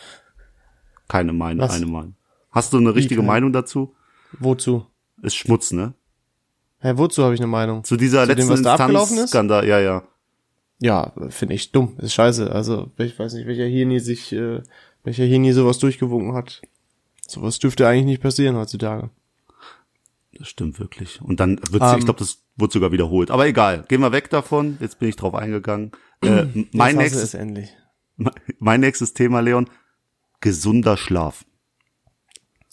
[1.10, 1.76] keine Meinung, Was?
[1.76, 2.16] eine Meinung.
[2.52, 3.28] Hast du eine richtige keine?
[3.28, 3.96] Meinung dazu?
[4.40, 4.86] Wozu?
[5.22, 5.94] Ist Schmutz, ne?
[6.80, 7.84] Hä, wozu habe ich eine Meinung?
[7.84, 9.30] Zu dieser Zu dem, letzten abgelaufen Instanz ist?
[9.32, 10.04] Skandal, ja, ja.
[10.80, 11.98] Ja, finde ich dumm.
[11.98, 12.50] Ist scheiße.
[12.50, 14.62] Also, ich weiß nicht, welcher hier nie sich, äh,
[15.04, 16.62] welcher hier nie sowas durchgewunken hat.
[17.28, 19.10] Sowas dürfte eigentlich nicht passieren heutzutage.
[20.38, 21.22] Das stimmt wirklich.
[21.22, 21.98] Und dann wird Ähm.
[22.00, 23.32] ich glaube, das wird sogar wiederholt.
[23.32, 24.78] Aber egal, gehen wir weg davon.
[24.80, 25.92] Jetzt bin ich drauf eingegangen.
[26.24, 27.70] Äh, mein, nächstes, es endlich.
[28.60, 29.70] mein nächstes Thema, Leon,
[30.42, 31.46] gesunder Schlaf.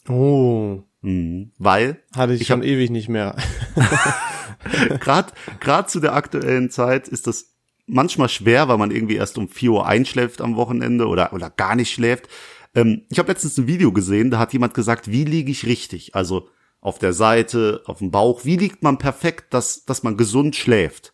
[0.09, 1.51] Oh, Mhm.
[1.59, 3.35] Weil hatte ich, Ich schon hab- ewig nicht mehr.
[4.99, 7.53] gerade gerade zu der aktuellen Zeit ist das
[7.85, 11.75] manchmal schwer, weil man irgendwie erst um 4 Uhr einschläft am Wochenende oder oder gar
[11.75, 12.27] nicht schläft.
[12.73, 16.15] Ähm, ich habe letztens ein Video gesehen, da hat jemand gesagt, wie liege ich richtig?
[16.15, 16.49] Also
[16.81, 21.13] auf der Seite, auf dem Bauch, wie liegt man perfekt, dass dass man gesund schläft?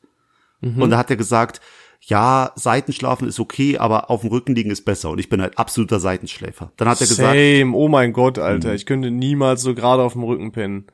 [0.61, 1.59] Und da hat er gesagt,
[2.01, 5.09] ja, Seitenschlafen ist okay, aber auf dem Rücken liegen ist besser.
[5.11, 6.71] Und ich bin halt absoluter Seitenschläfer.
[6.77, 8.73] Dann hat er gesagt, Same, oh mein Gott, Alter.
[8.73, 10.87] Ich könnte niemals so gerade auf dem Rücken pennen.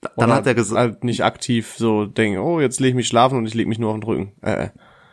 [0.00, 3.08] dann Oder hat er gesagt, Halt nicht aktiv so denken, oh, jetzt lege ich mich
[3.08, 4.32] schlafen und ich lege mich nur auf den Rücken.
[4.42, 4.70] Äh, äh.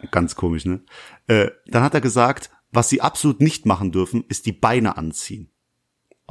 [0.09, 0.81] Ganz komisch, ne?
[1.27, 5.50] Äh, dann hat er gesagt, was sie absolut nicht machen dürfen, ist die Beine anziehen.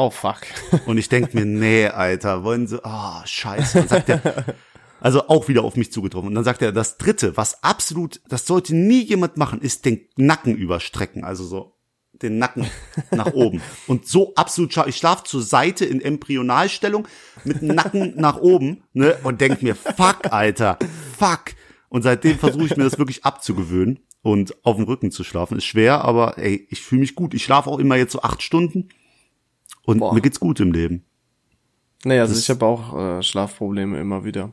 [0.00, 0.38] Oh fuck.
[0.86, 3.78] Und ich denk mir, nee, Alter, wollen sie, ah, scheiße.
[3.80, 4.44] Dann sagt er,
[4.98, 6.28] also auch wieder auf mich zugetroffen.
[6.28, 10.06] Und dann sagt er, das dritte, was absolut, das sollte nie jemand machen, ist den
[10.16, 11.22] Nacken überstrecken.
[11.22, 11.76] Also so
[12.12, 12.66] den Nacken
[13.10, 13.60] nach oben.
[13.86, 17.06] Und so absolut, scha- ich schlafe zur Seite in Embryonalstellung
[17.44, 20.78] mit Nacken nach oben, ne, und denk mir, fuck, Alter,
[21.18, 21.54] fuck.
[21.90, 25.58] Und seitdem versuche ich mir das wirklich abzugewöhnen und auf dem Rücken zu schlafen.
[25.58, 27.34] Ist schwer, aber ey, ich fühle mich gut.
[27.34, 28.88] Ich schlafe auch immer jetzt so acht Stunden
[29.84, 30.14] und Boah.
[30.14, 31.04] mir geht's gut im Leben.
[32.04, 34.52] Nee, also Das- ich habe auch äh, Schlafprobleme immer wieder.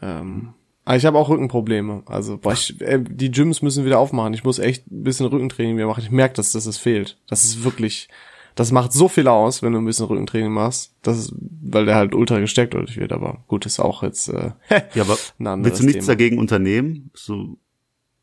[0.00, 2.02] Ähm, aber ich habe auch Rückenprobleme.
[2.06, 4.34] Also boah, ich, äh, die Gyms müssen wieder aufmachen.
[4.34, 6.02] Ich muss echt ein bisschen Rückentraining mehr machen.
[6.02, 7.18] Ich merke, dass das es fehlt.
[7.28, 8.08] Das ist wirklich,
[8.54, 10.94] das macht so viel aus, wenn du ein bisschen Rückentraining machst.
[11.02, 13.12] Das ist, weil der halt ultra gestärkt dadurch wird.
[13.12, 14.52] Aber gut, ist auch jetzt äh,
[14.94, 15.16] Ja, aber
[15.64, 16.16] willst du nichts Thema.
[16.16, 17.10] dagegen unternehmen?
[17.14, 17.58] So,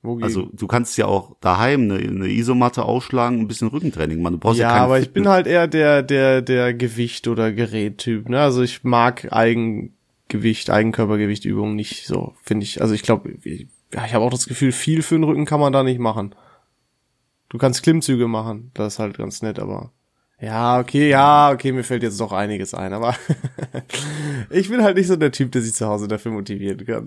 [0.04, 0.24] Wogegen?
[0.24, 4.34] also du kannst ja auch daheim eine, eine Isomatte ausschlagen, ein bisschen Rückentraining machen.
[4.34, 7.52] Du brauchst ja, ja, aber ich bin Fitness- halt eher der, der, der Gewicht- oder
[7.52, 8.40] Gerättyp, ne?
[8.42, 12.82] Also ich mag Eigengewicht, Eigenkörpergewichtübungen nicht so, finde ich.
[12.82, 13.34] Also ich glaube,
[13.94, 16.36] ja, ich habe auch das Gefühl, viel für den Rücken kann man da nicht machen.
[17.50, 19.92] Du kannst Klimmzüge machen, das ist halt ganz nett, aber
[20.40, 23.16] ja, okay, ja, okay, mir fällt jetzt doch einiges ein, aber
[24.50, 27.06] ich bin halt nicht so der Typ, der sich zu Hause dafür motivieren kann.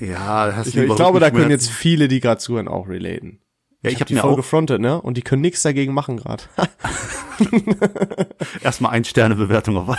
[0.00, 2.88] Ja, hast Ich, du ich lieber glaube, da können jetzt viele, die gerade zuhören, auch
[2.88, 3.40] relaten.
[3.82, 5.00] Ja, ich, hab habe die mir voll gefrontet, ne?
[5.00, 6.44] Und die können nichts dagegen machen gerade.
[8.62, 9.96] erstmal ein Sterne Bewertung auf.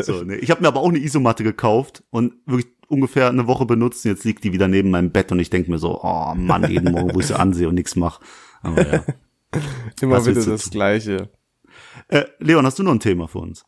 [0.00, 0.34] So, nee.
[0.34, 4.04] Ich habe mir aber auch eine Isomatte gekauft und wirklich ungefähr eine Woche benutzt.
[4.04, 6.70] Und jetzt liegt die wieder neben meinem Bett und ich denk mir so, oh Mann,
[6.70, 8.22] jeden Morgen, wo ich sie ansehe und nichts mache.
[8.62, 9.04] Aber ja.
[10.00, 10.70] Immer wieder das tun?
[10.70, 11.30] Gleiche.
[12.08, 13.64] Äh, Leon, hast du noch ein Thema für uns?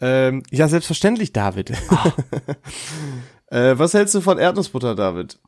[0.00, 1.70] Ähm, ja, selbstverständlich, David.
[3.46, 5.38] äh, was hältst du von Erdnussbutter, David?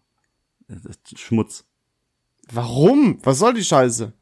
[1.16, 1.64] Schmutz.
[2.52, 3.18] Warum?
[3.22, 4.12] Was soll die Scheiße?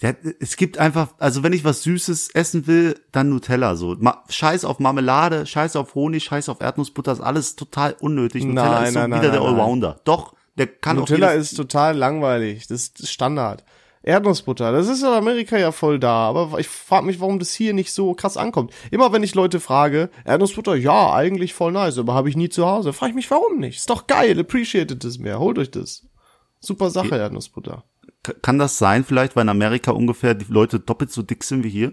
[0.00, 3.96] Ja, es gibt einfach, also wenn ich was Süßes essen will, dann Nutella so.
[3.98, 8.44] Ma Scheiß auf Marmelade, Scheiß auf Honig, Scheiß auf Erdnussbutter, ist alles total unnötig.
[8.44, 9.60] Nutella Nein, ist so nein, nein, wieder der nein, nein.
[9.60, 10.00] Allrounder.
[10.04, 12.66] Doch, der kann Nutella auch ist total langweilig.
[12.66, 13.64] Das ist Standard.
[14.02, 17.74] Erdnussbutter, das ist in Amerika ja voll da, aber ich frage mich, warum das hier
[17.74, 18.72] nicht so krass ankommt.
[18.90, 22.66] Immer wenn ich Leute frage, Erdnussbutter, ja, eigentlich voll nice, aber habe ich nie zu
[22.66, 23.76] Hause, frage ich mich, warum nicht?
[23.78, 26.06] Ist doch geil, appreciated es mehr, holt euch das.
[26.60, 27.84] Super Sache, Erdnussbutter.
[28.42, 31.70] Kann das sein vielleicht, weil in Amerika ungefähr die Leute doppelt so dick sind wie
[31.70, 31.92] hier?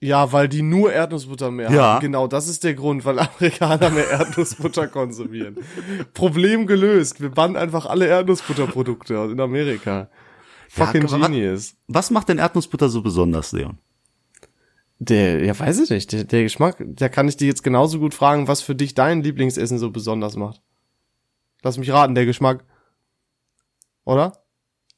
[0.00, 1.82] Ja, weil die nur Erdnussbutter mehr Ja.
[1.94, 2.00] haben.
[2.00, 5.56] Genau, das ist der Grund, weil Amerikaner mehr Erdnussbutter konsumieren.
[6.14, 7.20] Problem gelöst.
[7.20, 10.08] Wir bannen einfach alle Erdnussbutterprodukte in Amerika.
[10.76, 11.74] Ja, Fucking wa- genius.
[11.88, 13.78] Was macht denn Erdnussbutter so besonders, Leon?
[14.98, 16.12] Der, ja, weiß ich nicht.
[16.12, 19.22] Der, der Geschmack, da kann ich dir jetzt genauso gut fragen, was für dich dein
[19.22, 20.62] Lieblingsessen so besonders macht.
[21.62, 22.64] Lass mich raten, der Geschmack.
[24.04, 24.32] Oder?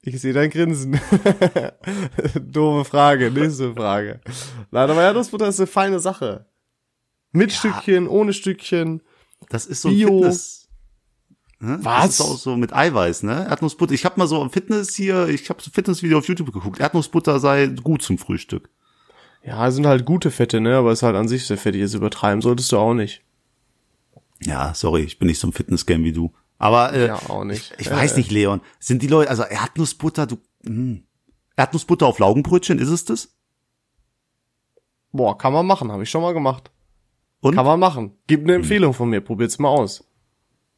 [0.02, 1.00] Ich sehe dein Grinsen.
[2.40, 4.20] Doofe Frage, nächste Frage.
[4.70, 6.46] Nein, aber Erdnussbutter ist eine feine Sache.
[7.32, 9.02] Mit Stückchen, ohne Stückchen.
[9.48, 10.24] Das ist so Bio.
[10.24, 10.24] ein
[11.66, 11.84] Fitness.
[11.84, 12.02] Was?
[12.02, 13.46] Das ist auch so mit Eiweiß, ne?
[13.48, 13.92] Erdnussbutter.
[13.92, 16.80] Ich habe mal so Fitness hier, ich habe so Fitnessvideo auf YouTube geguckt.
[16.80, 18.70] Erdnussbutter sei gut zum Frühstück.
[19.42, 20.76] Ja, sind halt gute Fette, ne?
[20.76, 21.80] Aber ist halt an sich sehr fettig.
[21.80, 23.22] Jetzt übertreiben solltest du auch nicht.
[24.42, 26.32] Ja, sorry, ich bin nicht so ein Fitnessgame wie du.
[26.58, 27.74] Aber äh, Ja, auch nicht.
[27.78, 28.60] ich, ich weiß nicht, Leon.
[28.78, 30.38] Sind die Leute, also Erdnussbutter, du.
[30.62, 31.00] Mh.
[31.56, 33.34] Erdnussbutter auf Laugenbrötchen, ist es das?
[35.12, 36.70] Boah, kann man machen, habe ich schon mal gemacht.
[37.40, 37.54] Und?
[37.54, 38.16] Kann man machen.
[38.26, 40.04] Gib eine Empfehlung von mir, probiert's mal aus.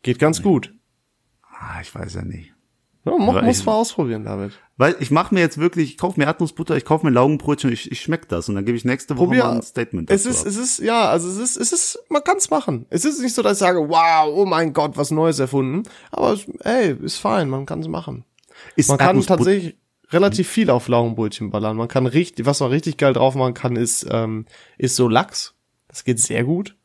[0.03, 0.75] Geht ganz gut.
[1.59, 2.53] Ah, ich weiß ja nicht.
[3.05, 4.53] Ja, muss ich- mal ausprobieren, David.
[4.77, 7.91] Weil ich mache mir jetzt wirklich, ich kaufe mir Erdnussbutter, ich kaufe mir Laugenbrötchen, ich,
[7.93, 9.45] ich schmeck das und dann gebe ich nächste Woche Probier.
[9.45, 10.47] mal ein Statement Es dazu ist, ab.
[10.49, 12.85] es ist, ja, also es ist, es ist, man kann's machen.
[12.91, 15.85] Es ist nicht so, dass ich sage, wow, oh mein Gott, was Neues erfunden.
[16.11, 18.25] Aber es, ey, ist fein, man kann's machen.
[18.75, 19.77] Ist Man kann tatsächlich
[20.11, 21.77] relativ viel auf Laugenbrötchen ballern.
[21.77, 24.47] Man kann richtig, was man richtig geil drauf machen kann, ist, ähm,
[24.79, 25.55] ist so Lachs.
[25.89, 26.77] Das geht sehr gut.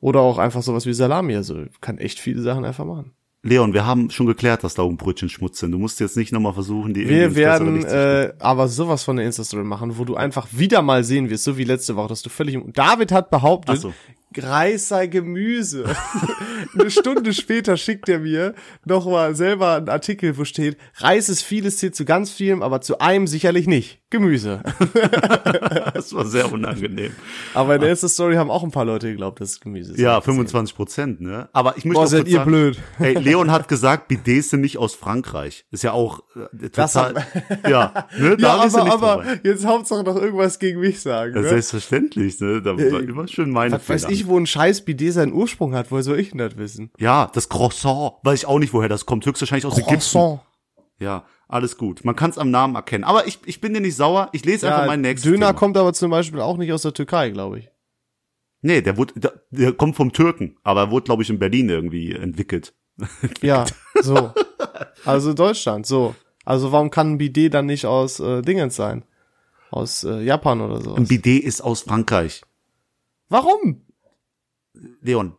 [0.00, 1.34] Oder auch einfach sowas wie Salami.
[1.36, 3.12] Also kann echt viele Sachen einfach machen.
[3.44, 5.70] Leon, wir haben schon geklärt, dass Laugenbrötchen Schmutz sind.
[5.72, 9.26] Du musst jetzt nicht nochmal versuchen, die irgendwie Wir werden äh, aber sowas von der
[9.26, 12.30] Insta-Story machen, wo du einfach wieder mal sehen wirst, so wie letzte Woche, dass du
[12.30, 12.54] völlig...
[12.54, 13.92] im- David hat behauptet, so.
[14.36, 15.84] Reis sei Gemüse.
[16.78, 18.54] Eine Stunde später schickt er mir
[18.84, 22.98] nochmal selber einen Artikel, wo steht, Reis ist vieles, zählt zu ganz vielem, aber zu
[22.98, 24.00] einem sicherlich nicht.
[24.14, 24.62] Gemüse.
[25.94, 27.12] Das war sehr unangenehm.
[27.54, 29.98] Aber in der Insta-Story haben auch ein paar Leute geglaubt, dass es Gemüse ist.
[30.00, 31.48] Ja, 25 Prozent, ne?
[31.52, 32.78] Aber ich möchte Boah, auch seid kurz ihr sagen, blöd.
[32.98, 35.64] Ey, Leon hat gesagt, Bidets sind nicht aus Frankreich.
[35.70, 37.24] Ist ja auch äh, Das total.
[37.68, 38.30] ja, ne?
[38.30, 39.40] Ja, Da ist er aber, aber dabei.
[39.44, 41.34] jetzt Hauptsache noch irgendwas gegen mich sagen.
[41.34, 41.48] Ja, Ne?
[41.48, 42.60] selbstverständlich, ne?
[42.62, 45.90] Da war immer schön meine Was weiß ich, wo ein scheiß Bidet seinen Ursprung hat,
[45.90, 46.90] woher soll ich denn das wissen?
[46.98, 49.26] Ja, das Croissant, weiß ich auch nicht, woher das kommt.
[49.26, 49.94] Höchstwahrscheinlich aus Ägypten.
[49.94, 50.40] Croissant.
[51.00, 52.04] Ja, alles gut.
[52.04, 53.04] Man kann es am Namen erkennen.
[53.04, 54.28] Aber ich, ich bin dir nicht sauer.
[54.32, 55.58] Ich lese einfach Ja, mein nächstes Döner Thema.
[55.58, 57.70] kommt aber zum Beispiel auch nicht aus der Türkei, glaube ich.
[58.62, 61.68] Nee, der, wurde, der, der kommt vom Türken, aber er wurde, glaube ich, in Berlin
[61.68, 62.74] irgendwie entwickelt.
[63.42, 63.66] Ja,
[64.00, 64.32] so.
[65.04, 66.14] Also Deutschland, so.
[66.44, 69.04] Also warum kann ein Bidet dann nicht aus äh, Dingens sein?
[69.70, 71.08] Aus äh, Japan oder Ein sowas?
[71.08, 72.42] Bidet ist aus Frankreich.
[73.28, 73.82] Warum?
[75.00, 75.36] Leon,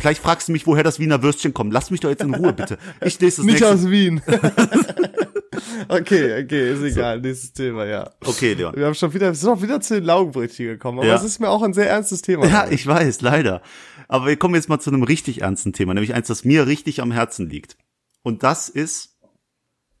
[0.00, 1.72] vielleicht fragst du mich, woher das Wiener Würstchen kommt.
[1.72, 2.78] Lass mich doch jetzt in Ruhe, bitte.
[3.04, 3.74] Ich lese das Nicht nächste.
[3.74, 4.20] aus Wien.
[5.88, 7.20] okay, okay, ist egal.
[7.20, 8.10] Nächstes Thema, ja.
[8.24, 8.74] Okay, Leon.
[8.76, 11.16] Wir haben schon wieder, wir sind auch wieder zu den Laugenbrötchen gekommen, aber Ja.
[11.16, 12.46] es ist mir auch ein sehr ernstes Thema.
[12.46, 13.62] Ja, ich weiß, leider.
[14.08, 17.00] Aber wir kommen jetzt mal zu einem richtig ernsten Thema, nämlich eins, das mir richtig
[17.02, 17.76] am Herzen liegt.
[18.22, 19.16] Und das ist,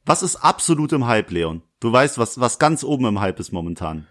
[0.04, 1.62] was ist absolut im Hype, Leon?
[1.80, 4.06] Du weißt, was, was ganz oben im Hype ist momentan.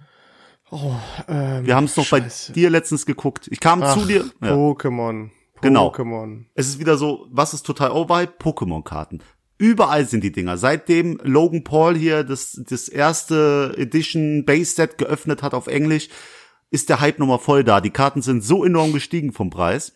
[1.28, 2.22] ähm, Wir haben es doch bei
[2.54, 3.48] dir letztens geguckt.
[3.52, 4.26] Ich kam zu dir.
[4.42, 4.54] Ja.
[4.54, 5.30] Pokémon.
[5.62, 5.90] Genau.
[5.90, 6.46] Pokémon.
[6.54, 8.34] Es ist wieder so, was ist total overhype?
[8.40, 9.22] Pokémon-Karten.
[9.58, 10.58] Überall sind die Dinger.
[10.58, 16.10] Seitdem Logan Paul hier das, das erste Edition Base Set geöffnet hat auf Englisch,
[16.70, 17.82] ist der Hype nochmal voll da.
[17.82, 19.94] Die Karten sind so enorm gestiegen vom Preis.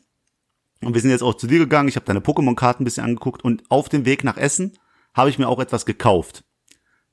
[0.84, 1.90] Und wir sind jetzt auch zu dir gegangen.
[1.90, 4.78] Ich habe deine Pokémon-Karten ein bisschen angeguckt und auf dem Weg nach Essen
[5.14, 6.44] habe ich mir auch etwas gekauft.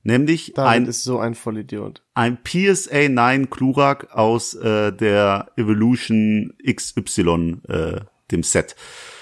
[0.03, 2.03] Nämlich David ein, ist so ein Vollidiot.
[2.15, 8.77] ein PSA 9 Klurak aus äh, der Evolution XY, äh, dem Set.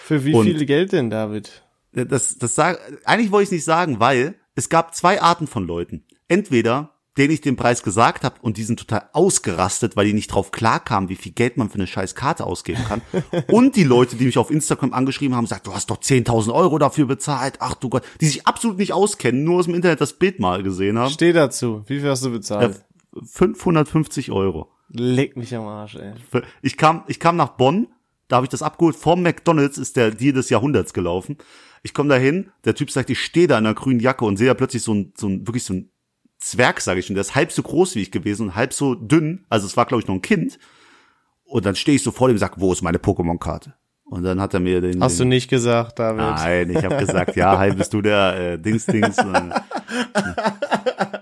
[0.04, 1.62] Für wie Und- viel Geld denn, David?
[1.92, 6.04] das, das sag, eigentlich wollte ich nicht sagen, weil es gab zwei Arten von Leuten.
[6.28, 10.28] Entweder denen ich den Preis gesagt habe und die sind total ausgerastet, weil die nicht
[10.28, 13.00] drauf klarkamen, wie viel Geld man für eine scheiß Karte ausgeben kann.
[13.48, 16.76] und die Leute, die mich auf Instagram angeschrieben haben, sagt, du hast doch 10.000 Euro
[16.78, 17.54] dafür bezahlt.
[17.60, 20.62] Ach du Gott, die sich absolut nicht auskennen, nur aus dem Internet das Bild mal
[20.62, 21.10] gesehen haben.
[21.10, 21.84] Steh dazu.
[21.86, 22.84] Wie viel hast du Ja, bezahlt?
[23.24, 24.68] 550 Euro.
[24.90, 26.12] Leck mich am Arsch, ey.
[26.62, 27.88] Ich kam, ich kam nach Bonn,
[28.28, 28.96] da habe ich das abgeholt.
[28.96, 31.36] Vor McDonalds ist der Deal des Jahrhunderts gelaufen.
[31.82, 34.48] Ich komme dahin, der Typ sagt, ich stehe da in einer grünen Jacke und sehe
[34.48, 35.90] da plötzlich so ein, so ein wirklich so ein
[36.38, 37.14] Zwerg, sage ich schon.
[37.14, 39.44] Der ist halb so groß wie ich gewesen und halb so dünn.
[39.48, 40.58] Also es war, glaube ich, noch ein Kind.
[41.44, 43.74] Und dann stehe ich so vor dem und sag, wo ist meine Pokémon-Karte?
[44.04, 45.02] Und dann hat er mir den.
[45.02, 46.20] Hast du den, nicht gesagt, David?
[46.20, 49.18] Nein, ich habe gesagt, ja, hi, bist du der äh, Dings Dings.
[49.18, 49.52] Und,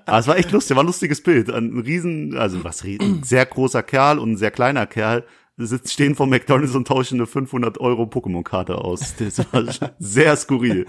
[0.07, 1.51] Aber es war echt lustig, war ein lustiges Bild.
[1.51, 5.25] Ein riesen, also was riesen, sehr großer Kerl und ein sehr kleiner Kerl
[5.57, 9.15] sitzt, stehen vor McDonalds und tauschen eine 500 Euro Pokémon-Karte aus.
[9.19, 9.65] Das war
[9.99, 10.87] sehr skurril.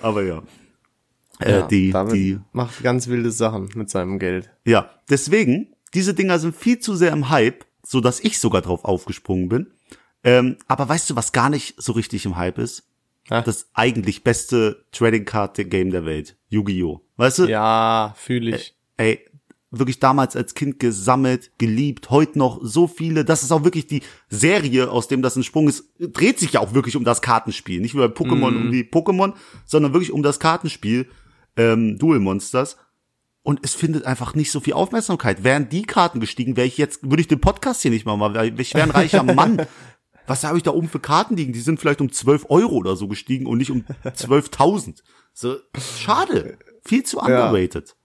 [0.00, 0.42] Aber ja.
[1.40, 4.50] Äh, Ja, die, die, macht ganz wilde Sachen mit seinem Geld.
[4.64, 4.90] ja.
[5.10, 9.48] Deswegen, diese Dinger sind viel zu sehr im Hype, so dass ich sogar drauf aufgesprungen
[9.48, 9.66] bin.
[10.24, 12.84] Ähm, aber weißt du, was gar nicht so richtig im Hype ist?
[13.30, 13.42] Ja.
[13.42, 16.36] Das eigentlich beste Trading Card Game der Welt.
[16.48, 17.02] Yu-Gi-Oh!
[17.16, 17.44] Weißt du?
[17.46, 18.74] Ja, fühle ich.
[18.96, 19.20] ey,
[19.70, 23.24] wirklich damals als Kind gesammelt, geliebt, heute noch so viele.
[23.24, 26.60] Das ist auch wirklich die Serie, aus dem das ein Sprung ist, dreht sich ja
[26.60, 27.80] auch wirklich um das Kartenspiel.
[27.80, 29.34] Nicht nur bei Pokémon um die Pokémon,
[29.66, 31.08] sondern wirklich um das Kartenspiel
[31.56, 32.76] ähm, Duel Monsters.
[33.42, 35.44] Und es findet einfach nicht so viel Aufmerksamkeit.
[35.44, 38.34] Wären die Karten gestiegen, wäre ich jetzt, würde ich den Podcast hier nicht mal machen,
[38.34, 39.66] weil ich wäre ein reicher Mann.
[40.26, 41.54] Was habe ich da oben für Karten liegen?
[41.54, 45.02] Die sind vielleicht um 12 Euro oder so gestiegen und nicht um 12.000.
[45.32, 46.58] So, schade.
[46.84, 47.96] Viel zu underrated.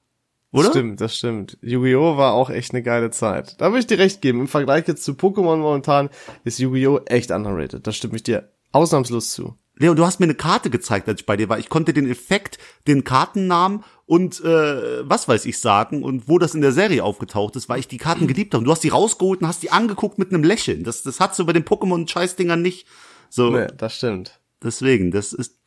[0.53, 0.69] Oder?
[0.69, 1.57] Stimmt, das stimmt.
[1.61, 2.15] Yu-Gi-Oh!
[2.15, 3.59] war auch echt eine geile Zeit.
[3.59, 4.39] Da würde ich dir recht geben.
[4.41, 6.09] Im Vergleich jetzt zu Pokémon momentan
[6.43, 7.01] ist Yu-Gi-Oh!
[7.07, 7.85] echt underrated.
[7.85, 9.55] Da stimme ich dir ausnahmslos zu.
[9.75, 11.57] Leon, du hast mir eine Karte gezeigt, als ich bei dir war.
[11.57, 16.53] Ich konnte den Effekt, den Kartennamen und äh, was weiß ich sagen und wo das
[16.53, 18.59] in der Serie aufgetaucht ist, weil ich die Karten geliebt habe.
[18.59, 20.83] Und du hast die rausgeholt und hast die angeguckt mit einem Lächeln.
[20.83, 22.85] Das, das hat's so bei den Pokémon-Scheißdingern nicht.
[23.31, 24.39] So, Nee, das stimmt.
[24.63, 25.57] deswegen, das ist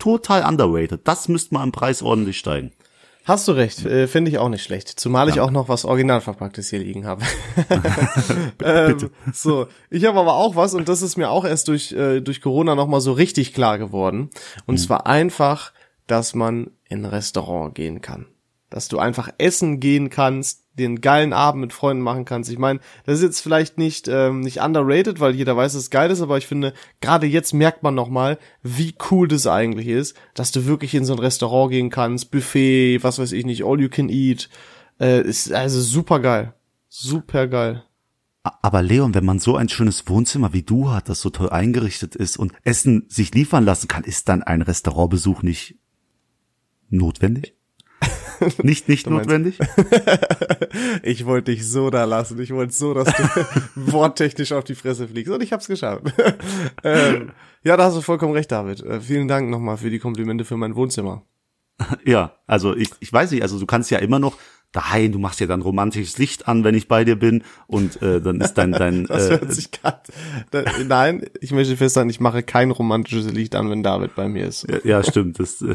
[0.00, 1.02] total underrated.
[1.06, 2.72] Das müsste mal im Preis ordentlich steigen.
[3.24, 4.88] Hast du recht, äh, finde ich auch nicht schlecht.
[4.88, 7.24] Zumal ich auch noch was original verpacktes hier liegen habe.
[8.64, 12.20] ähm, so, ich habe aber auch was und das ist mir auch erst durch äh,
[12.20, 14.30] durch Corona noch mal so richtig klar geworden.
[14.66, 15.72] Und zwar einfach,
[16.08, 18.26] dass man in ein Restaurant gehen kann,
[18.70, 22.50] dass du einfach essen gehen kannst, den geilen Abend mit Freunden machen kannst.
[22.50, 25.90] Ich meine, das ist jetzt vielleicht nicht ähm, nicht underrated, weil jeder weiß, dass es
[25.90, 29.88] geil ist, aber ich finde, gerade jetzt merkt man noch mal, wie cool das eigentlich
[29.88, 33.64] ist, dass du wirklich in so ein Restaurant gehen kannst, Buffet, was weiß ich nicht,
[33.64, 34.48] all you can eat,
[34.98, 36.54] äh, ist also super geil,
[36.88, 37.84] super geil.
[38.42, 42.16] Aber Leon, wenn man so ein schönes Wohnzimmer wie du hat, das so toll eingerichtet
[42.16, 45.76] ist und Essen sich liefern lassen kann, ist dann ein Restaurantbesuch nicht
[46.88, 47.54] notwendig?
[48.62, 49.58] nicht nicht meinst- notwendig?
[51.02, 52.40] Ich wollte dich so da lassen.
[52.40, 53.22] Ich wollte so, dass du
[53.92, 55.32] worttechnisch auf die Fresse fliegst.
[55.32, 56.04] Und ich hab's geschafft.
[56.84, 57.30] ähm,
[57.62, 58.80] ja, da hast du vollkommen recht, David.
[58.82, 61.22] Äh, vielen Dank nochmal für die Komplimente für mein Wohnzimmer.
[62.04, 64.36] Ja, also ich, ich weiß nicht, also du kannst ja immer noch
[64.72, 68.20] daheim, du machst ja dann romantisches Licht an, wenn ich bei dir bin und äh,
[68.20, 70.08] dann ist dein dein Das äh, hört sich grad,
[70.50, 74.46] da, Nein, ich möchte festhalten, ich mache kein romantisches Licht an, wenn David bei mir
[74.46, 74.66] ist.
[74.68, 75.74] Ja, ja, stimmt, das äh,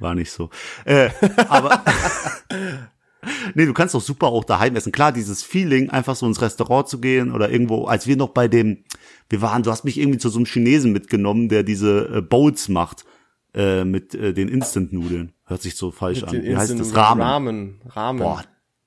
[0.00, 0.50] war nicht so.
[0.84, 1.10] Äh,
[1.48, 1.82] aber
[3.54, 4.92] nee, du kannst doch super auch daheim essen.
[4.92, 8.48] Klar, dieses Feeling, einfach so ins Restaurant zu gehen oder irgendwo, als wir noch bei
[8.48, 8.84] dem,
[9.28, 12.68] wir waren, du hast mich irgendwie zu so einem Chinesen mitgenommen, der diese äh, Bowls
[12.68, 13.04] macht
[13.54, 15.32] äh, mit äh, den Instant-Nudeln.
[15.52, 16.32] Hört sich so falsch an.
[16.42, 16.96] Wie heißt das?
[16.96, 17.22] Ramen.
[17.22, 17.80] Ramen.
[17.86, 18.22] Ramen.
[18.22, 18.42] Boah,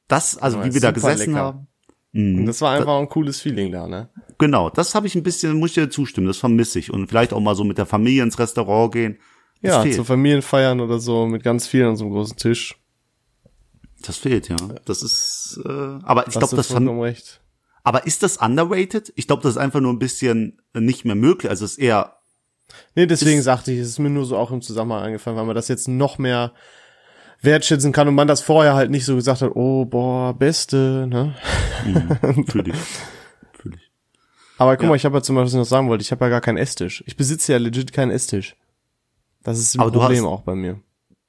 [0.07, 1.43] das, also Ja, wie wir da gesessen lecker.
[1.45, 1.67] haben.
[2.13, 4.09] Und das war einfach ein cooles Feeling da, ne?
[4.39, 6.91] Genau, das habe ich ein bisschen, muss ich dir zustimmen, das vermisse ich.
[6.91, 9.19] Und vielleicht auch mal so mit der Familie ins Restaurant gehen.
[9.61, 9.93] Das Ja, fehlt.
[9.95, 12.75] zu Familienfeiern oder so, mit ganz vielen an so einem großen Tisch.
[14.01, 14.55] Das fehlt, ja.
[14.85, 17.41] Das ist, äh, aber ich glaube, das haben, recht.
[17.83, 19.13] aber ist das underrated?
[19.15, 21.49] Ich glaube, das ist einfach nur ein bisschen nicht mehr möglich.
[21.49, 22.17] Also es ist eher,
[22.95, 25.45] Nee, deswegen Ist- sagte ich, es ist mir nur so auch im Zusammenhang eingefallen, weil
[25.45, 26.51] man das jetzt noch mehr
[27.41, 31.35] wertschätzen kann und man das vorher halt nicht so gesagt hat, oh, boah, beste, ne?
[32.47, 32.77] fühle ich,
[33.53, 33.91] fühle ich.
[34.57, 34.89] Aber guck Ja.
[34.89, 36.41] mal, ich habe ja zum Beispiel was ich noch sagen wollte, ich habe ja gar
[36.41, 37.03] keinen Esstisch.
[37.05, 38.55] Ich besitze ja legit keinen Esstisch.
[39.43, 40.79] Das ist ein Aber du Problem hast- auch bei mir.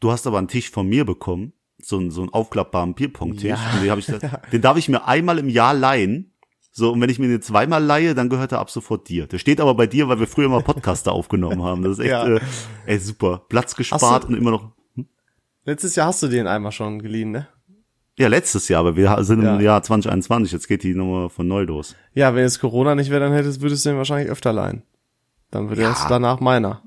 [0.01, 3.45] Du hast aber einen Tisch von mir bekommen, so einen, so einen aufklappbaren Bierpong-Tisch.
[3.51, 3.59] Ja.
[3.83, 4.07] Den, hab ich,
[4.53, 6.33] den darf ich mir einmal im Jahr leihen.
[6.79, 9.27] So, und wenn ich mir den zweimal leihe, dann gehört er ab sofort dir.
[9.27, 11.81] Der steht aber bei dir, weil wir früher mal Podcaster aufgenommen haben.
[11.83, 12.27] Das ist echt, Ja.
[12.27, 12.41] äh,
[12.85, 13.45] ey, super.
[13.49, 14.73] Platz gespart du- und immer noch,
[15.65, 17.49] Letztes Jahr hast du den einmal schon geliehen, ne?
[18.19, 19.61] ja, letztes Jahr, aber wir sind im Ja.
[19.61, 20.53] Jahr 2021.
[20.53, 21.97] Jetzt geht die Nummer von neu los.
[22.15, 24.83] Ja, wenn jetzt Corona nicht wäre, dann hättest, würdest du den wahrscheinlich öfter leihen.
[25.51, 25.93] Dann würde Ja.
[25.93, 26.83] es danach meiner.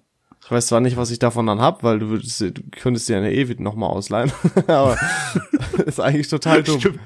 [0.50, 3.18] Ich weiß zwar nicht, was ich davon dann hab, weil du würdest, du könntest dir
[3.18, 4.32] eine ewig nochmal ausleihen.
[4.68, 4.98] Aber
[5.86, 6.80] ist eigentlich total dumm.
[6.80, 7.00] Stimmt.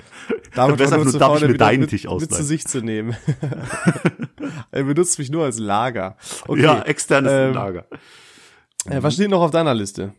[0.55, 2.45] Damit Besser nur darf ich mir deinen Tisch mit zu ausleihen.
[2.45, 3.17] sich zu nehmen.
[4.71, 6.15] er benutzt mich nur als Lager.
[6.47, 6.61] Okay.
[6.61, 7.85] Ja, externes ähm, Lager.
[8.85, 10.13] Äh, was steht noch auf deiner Liste?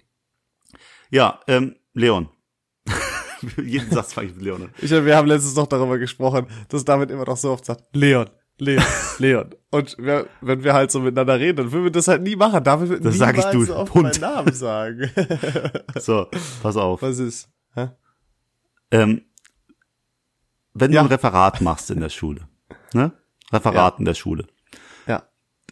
[1.11, 2.29] Ja, ähm, Leon.
[3.57, 4.75] Jeden Satz fange ich mit Leon an.
[4.83, 8.29] Ich, wir haben letztens noch darüber gesprochen, dass David immer noch so oft sagt, Leon,
[8.59, 8.85] Leon,
[9.19, 9.51] Leon.
[9.71, 12.63] Und wir, wenn wir halt so miteinander reden, dann würden wir das halt nie machen.
[12.63, 14.05] David wird Das sag ich, du so oft Hund.
[14.05, 15.11] meinen Namen sagen.
[15.99, 16.27] So,
[16.63, 17.03] pass auf.
[17.03, 17.49] was ist?
[17.75, 17.89] Hä?
[18.93, 19.23] Ähm,
[20.73, 21.01] wenn Ja.
[21.03, 22.43] du ein Referat machst in der Schule,
[22.93, 23.13] ne?
[23.53, 24.47] Referat in der Schule.
[25.07, 25.25] Ja.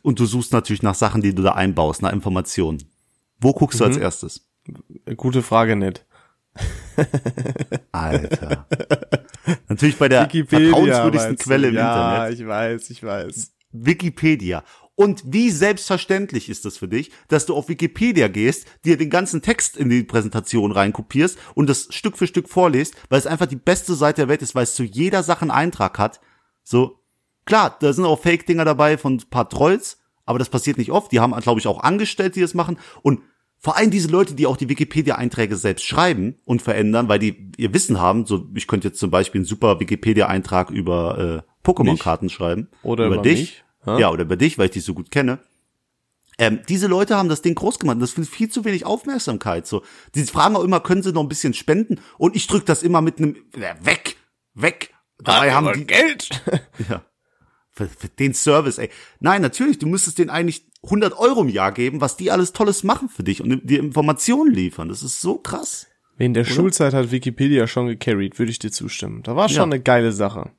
[0.02, 2.82] Und du suchst natürlich nach Sachen, die du da einbaust, nach Informationen.
[3.40, 4.02] Wo guckst du als Mhm.
[4.02, 4.48] erstes?
[5.16, 6.04] Gute Frage, nicht.
[7.92, 8.66] Alter.
[9.68, 10.70] natürlich bei der Wikipedia.
[10.70, 11.36] vertrauenswürdigsten?
[11.36, 12.40] Quelle im ja, Internet.
[12.40, 13.52] ich weiß, ich weiß.
[13.72, 14.62] Wikipedia.
[14.94, 19.40] Und wie selbstverständlich ist es für dich, dass du auf Wikipedia gehst, dir den ganzen
[19.40, 23.56] Text in die Präsentation reinkopierst und das Stück für Stück vorliest, weil es einfach die
[23.56, 26.20] beste Seite der Welt ist, weil es zu jeder Sache einen Eintrag hat.
[26.62, 27.00] So,
[27.46, 31.10] klar, da sind auch Fake-Dinger dabei von ein paar Trolls, aber das passiert nicht oft.
[31.10, 32.78] Die haben, glaube ich, auch Angestellte, die das machen.
[33.00, 33.22] Und
[33.62, 37.72] vor allem diese Leute, die auch die Wikipedia-Einträge selbst schreiben und verändern, weil die ihr
[37.72, 38.26] Wissen haben.
[38.26, 42.68] So, ich könnte jetzt zum Beispiel einen super Wikipedia-Eintrag über äh, Pokémon-Karten schreiben.
[42.82, 43.62] Oder über, über dich.
[43.86, 44.10] mich, ja?
[44.10, 45.38] Oder über dich, weil ich dich so gut kenne.
[46.38, 47.94] Ähm, diese Leute haben das Ding groß gemacht.
[47.94, 49.68] und Das findet viel zu wenig Aufmerksamkeit.
[49.68, 49.82] So,
[50.16, 52.00] die fragen auch immer, können sie noch ein bisschen spenden?
[52.18, 54.16] Und ich drück das immer mit einem äh, weg,
[54.54, 54.92] weg.
[55.18, 56.30] Dabei haben die, Geld.
[56.88, 57.02] ja.
[57.70, 58.90] Für, für den Service, ey.
[59.20, 62.82] Nein, natürlich, du müsstest denen eigentlich 100 Euro im Jahr geben, was die alles Tolles
[62.82, 64.88] machen für dich und dir Informationen liefern.
[64.88, 65.86] Das ist so krass.
[66.18, 69.22] In der Schulzeit hat Wikipedia schon gecarried, würde ich dir zustimmen.
[69.22, 69.62] Da war schon Ja.
[69.64, 70.50] eine geile Sache.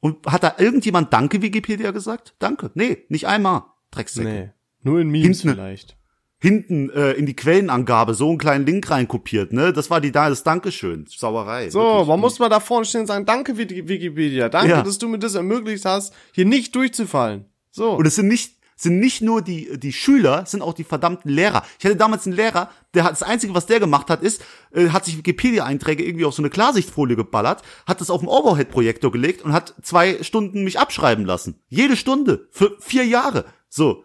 [0.00, 2.34] Und hat da irgendjemand Danke Wikipedia gesagt?
[2.38, 2.70] Danke.
[2.74, 3.62] Nee, nicht einmal.
[3.90, 4.28] Drecksäcke.
[4.28, 4.50] Nee.
[4.82, 5.96] Nur in Memes Hinten- vielleicht.
[6.38, 9.72] Hinten äh, in die Quellenangabe so einen kleinen Link reinkopiert, ne?
[9.72, 11.06] Das war die da, das Dankeschön.
[11.08, 11.70] Sauerei.
[11.70, 12.08] So, wirklich.
[12.08, 14.82] man muss mal da vorne stehen und sagen, danke Wiki- Wikipedia, danke, Ja.
[14.82, 17.46] dass du mir das ermöglicht hast, hier nicht durchzufallen.
[17.70, 17.92] So.
[17.92, 21.64] Und es sind nicht sind nicht nur die die Schüler, sind auch die verdammten Lehrer.
[21.78, 24.90] Ich hatte damals einen Lehrer, der hat das einzige, was der gemacht hat, ist, äh,
[24.90, 29.42] hat sich Wikipedia-Einträge irgendwie auf so eine Klarsichtfolie geballert, hat das auf den Overhead-Projektor gelegt
[29.42, 31.58] und hat zwei Stunden mich abschreiben lassen.
[31.68, 33.46] Jede Stunde für vier Jahre.
[33.68, 34.04] So.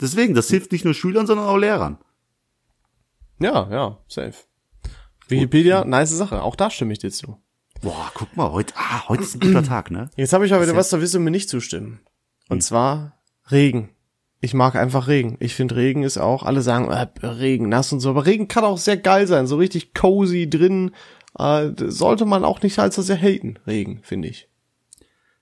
[0.00, 1.98] Deswegen, das hilft nicht nur Schülern, sondern auch Lehrern.
[3.40, 4.34] ja, ja, safe.
[5.28, 7.36] Wikipedia, nice Sache, auch da stimme ich dir zu.
[7.82, 10.10] Boah, guck mal, heute, ah, heute ist ein guter Tag, ne?
[10.16, 12.00] Jetzt habe ich aber wieder was, da wirst du mir nicht zustimmen.
[12.48, 12.60] Und Hm.
[12.62, 13.17] zwar
[13.50, 13.90] Regen.
[14.40, 15.36] Ich mag einfach Regen.
[15.40, 18.64] Ich finde Regen ist auch, alle sagen, äh, Regen, nass und so, aber Regen kann
[18.64, 20.92] auch sehr geil sein, so richtig cozy drin.
[21.38, 24.48] Äh, sollte man auch nicht allzu sehr haten, Regen, finde ich.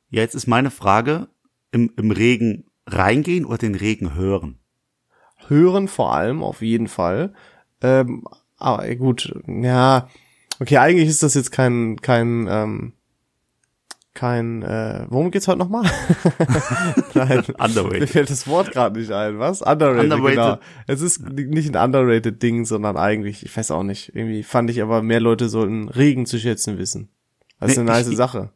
[0.09, 1.29] Ja, jetzt ist meine Frage,
[1.73, 4.59] im, im Regen reingehen oder den Regen hören?
[5.49, 7.35] Hören vor allem, auf jeden Fall.
[7.83, 8.25] Ähm,
[8.57, 10.09] aber gut, ja,
[10.59, 12.93] okay, eigentlich ist das jetzt kein, kein, ähm,
[14.17, 15.85] kein, äh, worum geht's heute nochmal?
[17.15, 18.11] Nein, mir Underrated.
[18.11, 19.63] fällt das Wort gerade nicht ein, was?
[19.63, 20.35] Underrated, Underrated.
[20.37, 20.59] genau.
[20.87, 24.83] Es ist nicht ein underrated Ding, sondern eigentlich, ich weiß auch nicht, irgendwie fand ich
[24.83, 27.11] aber mehr Leute sollten Regen zu schätzen wissen.
[27.61, 28.51] Das ist Nee, eine nice ich- Sache.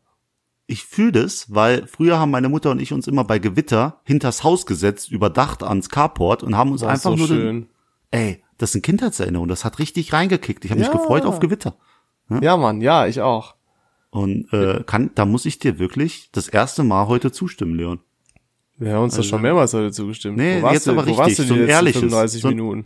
[0.67, 4.45] Ich fühle das, weil früher haben meine Mutter und ich uns immer bei Gewitter hinters
[4.45, 7.69] Haus gesetzt, überdacht ans Carport und haben uns War einfach so nur den, schön.
[8.13, 10.65] ey, das sind Kindheitserinnerungen, das hat richtig reingekickt.
[10.65, 10.95] Ich habe mich Ja.
[10.95, 11.75] gefreut auf Gewitter.
[12.41, 13.57] Ja, Mann, ja, ich auch.
[14.11, 18.01] Und äh, kann, da muss ich dir wirklich das erste Mal heute zustimmen, Leon.
[18.77, 20.37] Wir haben uns doch schon mehrmals heute zugestimmt.
[20.39, 22.83] Nee, jetzt du, aber richtig, so ein ehrliches, 35 so ein- Minuten?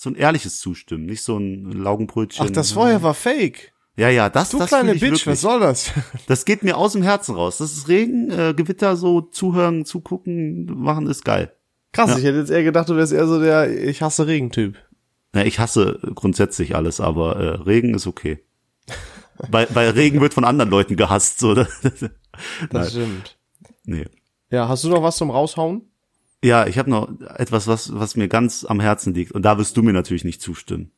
[0.00, 2.46] So ein ehrliches Zustimmen, nicht so ein Laugenbrötchen.
[2.46, 3.72] Ach, das vorher war fake.
[3.96, 5.26] Ja, ja, das, Du das kleine ich Bitch, wirklich.
[5.26, 5.90] was soll das?
[6.28, 7.58] Das geht mir aus dem Herzen raus.
[7.58, 11.52] Das ist Regen, äh, Gewitter, so zuhören, zugucken, machen ist geil.
[11.92, 12.18] Krass, Ja.
[12.18, 14.76] ich hätte jetzt eher gedacht, du wärst eher so der Ich hasse Regen-Typ.
[15.34, 18.38] Ja, ich hasse grundsätzlich alles, aber äh, Regen ist okay.
[19.48, 21.38] Weil, weil Regen wird von anderen Leuten gehasst.
[21.38, 21.54] So.
[22.70, 23.38] Das Nein, stimmt.
[23.84, 24.06] nee.
[24.50, 25.82] Ja, hast du noch was zum Raushauen?
[26.44, 29.32] Ja, ich habe noch etwas, was, was mir ganz am Herzen liegt.
[29.32, 30.92] Und da wirst du mir natürlich nicht zustimmen.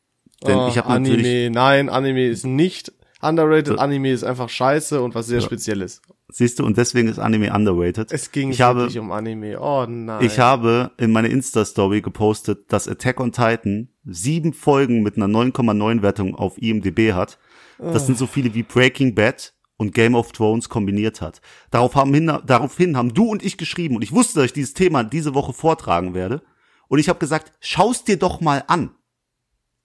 [0.45, 3.79] Denn Oh, ich habe Anime, natürlich, nein, Anime ist nicht underrated.
[3.79, 6.01] Anime ist einfach scheiße und was sehr Spezielles.
[6.31, 8.11] Siehst du, und deswegen ist Anime underrated.
[8.11, 9.59] Es ging ich habe, wirklich um Anime.
[9.59, 10.23] Oh nein.
[10.23, 16.01] ich habe in meine Insta-Story gepostet, dass Attack on Titan sieben Folgen mit einer 9,9
[16.01, 17.37] Wertung auf IMDb hat.
[17.77, 21.41] Das sind so viele wie Breaking Bad und Game of Thrones kombiniert hat.
[21.71, 24.75] Darauf haben hin, daraufhin haben du und ich geschrieben und ich wusste, dass ich dieses
[24.75, 26.43] Thema diese Woche vortragen werde.
[26.87, 28.91] Und ich habe gesagt, schaust dir doch mal an.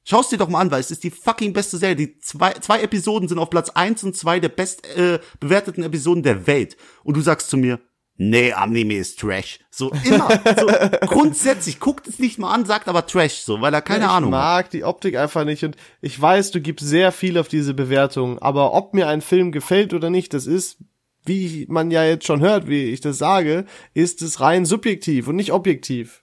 [0.09, 1.97] Schaust dir doch mal an, weil es ist die fucking beste Serie.
[1.97, 6.23] Die zwei, zwei Episoden sind auf Platz eins und zwei der best äh, bewerteten Episoden
[6.23, 6.77] der Welt.
[7.03, 7.81] Und du sagst zu mir,
[8.17, 9.59] nee, Anime ist Trash.
[9.69, 10.29] So immer.
[10.57, 10.67] So
[11.09, 14.33] grundsätzlich, guckt es nicht mal an, sagt aber Trash, so, weil er keine ich Ahnung
[14.33, 14.41] hat.
[14.41, 18.39] mag die Optik einfach nicht und ich weiß, du gibst sehr viel auf diese Bewertung,
[18.39, 20.79] aber ob mir ein Film gefällt oder nicht, das ist,
[21.25, 25.35] wie man ja jetzt schon hört, wie ich das sage, ist es rein subjektiv und
[25.35, 26.23] nicht objektiv.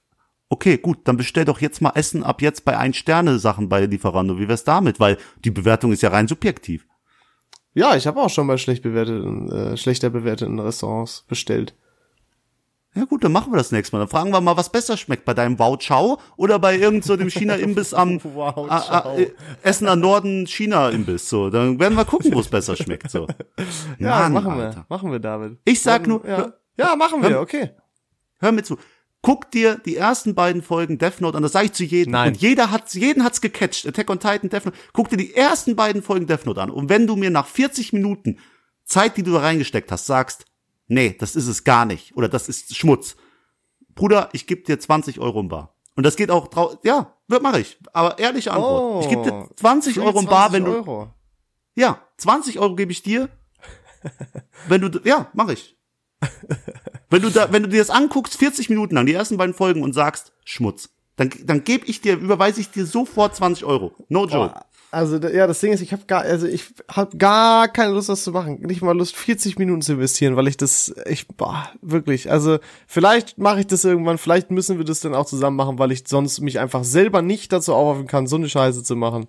[0.54, 3.88] Okay, gut, dann bestell doch jetzt mal Essen ab jetzt bei ein Sterne Sachen bei
[3.88, 4.38] Lieferando.
[4.38, 5.00] Wie wär's damit?
[5.00, 6.86] Weil die Bewertung ist ja rein subjektiv.
[7.74, 11.74] Ja, ich habe auch schon bei schlecht bewerteten, äh, schlechter bewerteten Restaurants bestellt.
[12.94, 14.02] Ja gut, dann machen wir das nächste Mal.
[14.02, 17.18] Dann fragen wir mal, was besser schmeckt, bei deinem Wow Chow oder bei irgend so
[17.18, 19.32] dem China-Imbiss am Wow a, a, äh,
[19.64, 21.30] Essen Norden China-Imbiss.
[21.30, 23.10] So, dann werden wir gucken, wo es besser schmeckt.
[23.10, 23.26] So.
[23.98, 24.76] Ja, Mann, machen Alter.
[24.76, 25.58] wir, machen wir, David.
[25.66, 27.72] Ich sag nur, ja, ja machen wir, hör- okay.
[28.38, 28.78] hör mir zu.
[29.24, 32.12] Guck dir die ersten beiden Folgen Death Note an, das sage ich zu jedem.
[32.12, 32.34] Nein.
[32.34, 33.88] Und jeder hat, jeden hat's gecatcht.
[33.88, 34.78] Attack on Titan, Death Note.
[34.92, 36.70] Guck dir die ersten beiden Folgen Death Note an.
[36.70, 38.40] Und wenn du mir nach 40 Minuten
[38.84, 40.44] Zeit, die du da reingesteckt hast, sagst,
[40.88, 42.18] nee, das ist es gar nicht.
[42.18, 43.16] Oder das ist Schmutz.
[43.96, 45.74] Bruder, ich gebe dir 20 Euro im Bar.
[45.96, 47.78] Und das geht auch drau ja, mache ich.
[47.94, 49.06] Aber ehrliche Antwort.
[49.06, 51.14] ich gebe dir 20 Euro im Bar, wenn du, Oh, Euro.
[51.76, 53.30] ja, 20 Euro gebe ich dir.
[54.68, 55.78] wenn du, ja, mache ich.
[57.14, 59.82] Wenn du da, wenn du dir das anguckst, 40 Minuten lang, die ersten beiden Folgen
[59.84, 63.92] und sagst, Schmutz, dann, dann gebe ich dir, überweise ich dir sofort 20 Euro.
[64.10, 64.54] No joke.
[64.90, 68.10] Also da- ja, das Ding ist, ich habe gar, also ich habe gar keine Lust,
[68.10, 68.60] das zu machen.
[68.62, 72.30] Nicht mal Lust, 40 Minuten zu investieren, weil ich das, ich, boah, wirklich.
[72.32, 75.92] Also vielleicht mache ich das irgendwann, vielleicht müssen wir das dann auch zusammen machen, weil
[75.92, 79.26] ich sonst mich einfach selber nicht dazu aufrufen kann, so eine Scheiße zu machen.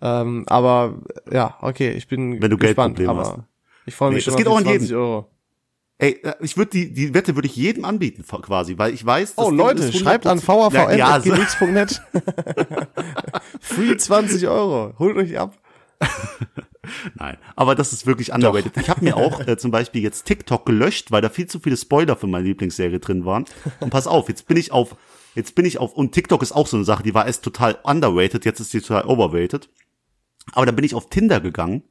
[0.00, 1.00] Ähm, aber
[1.30, 3.48] ja, okay, ich bin Wenn du gespannt, Geldprobleme aber hast.
[3.86, 4.78] ich freue mich Nee, schon das geht auch an jeden.
[4.80, 5.30] 20 Euro.
[5.98, 9.34] Ey, äh, ich würde die, die Wette würde ich jedem anbieten, quasi, weil ich weiß,
[9.36, 12.02] Oh Ding Leute, ist schreibt an 100% Ja, ja, so- vavn.gmx.net.
[13.60, 14.94] Free 20 Euro.
[14.98, 15.56] Holt euch ab.
[17.14, 18.76] Nein, aber das ist wirklich underrated.
[18.76, 21.76] Ich habe mir auch äh, zum Beispiel jetzt TikTok gelöscht, weil da viel zu viele
[21.76, 23.46] Spoiler für meine Lieblingsserie drin waren.
[23.80, 24.96] Und pass auf, jetzt bin ich auf,
[25.34, 27.78] jetzt bin ich auf, und TikTok ist auch so eine Sache, die war erst total
[27.84, 29.70] underrated, jetzt ist sie total overrated.
[30.52, 31.84] Aber dann bin ich auf Tinder gegangen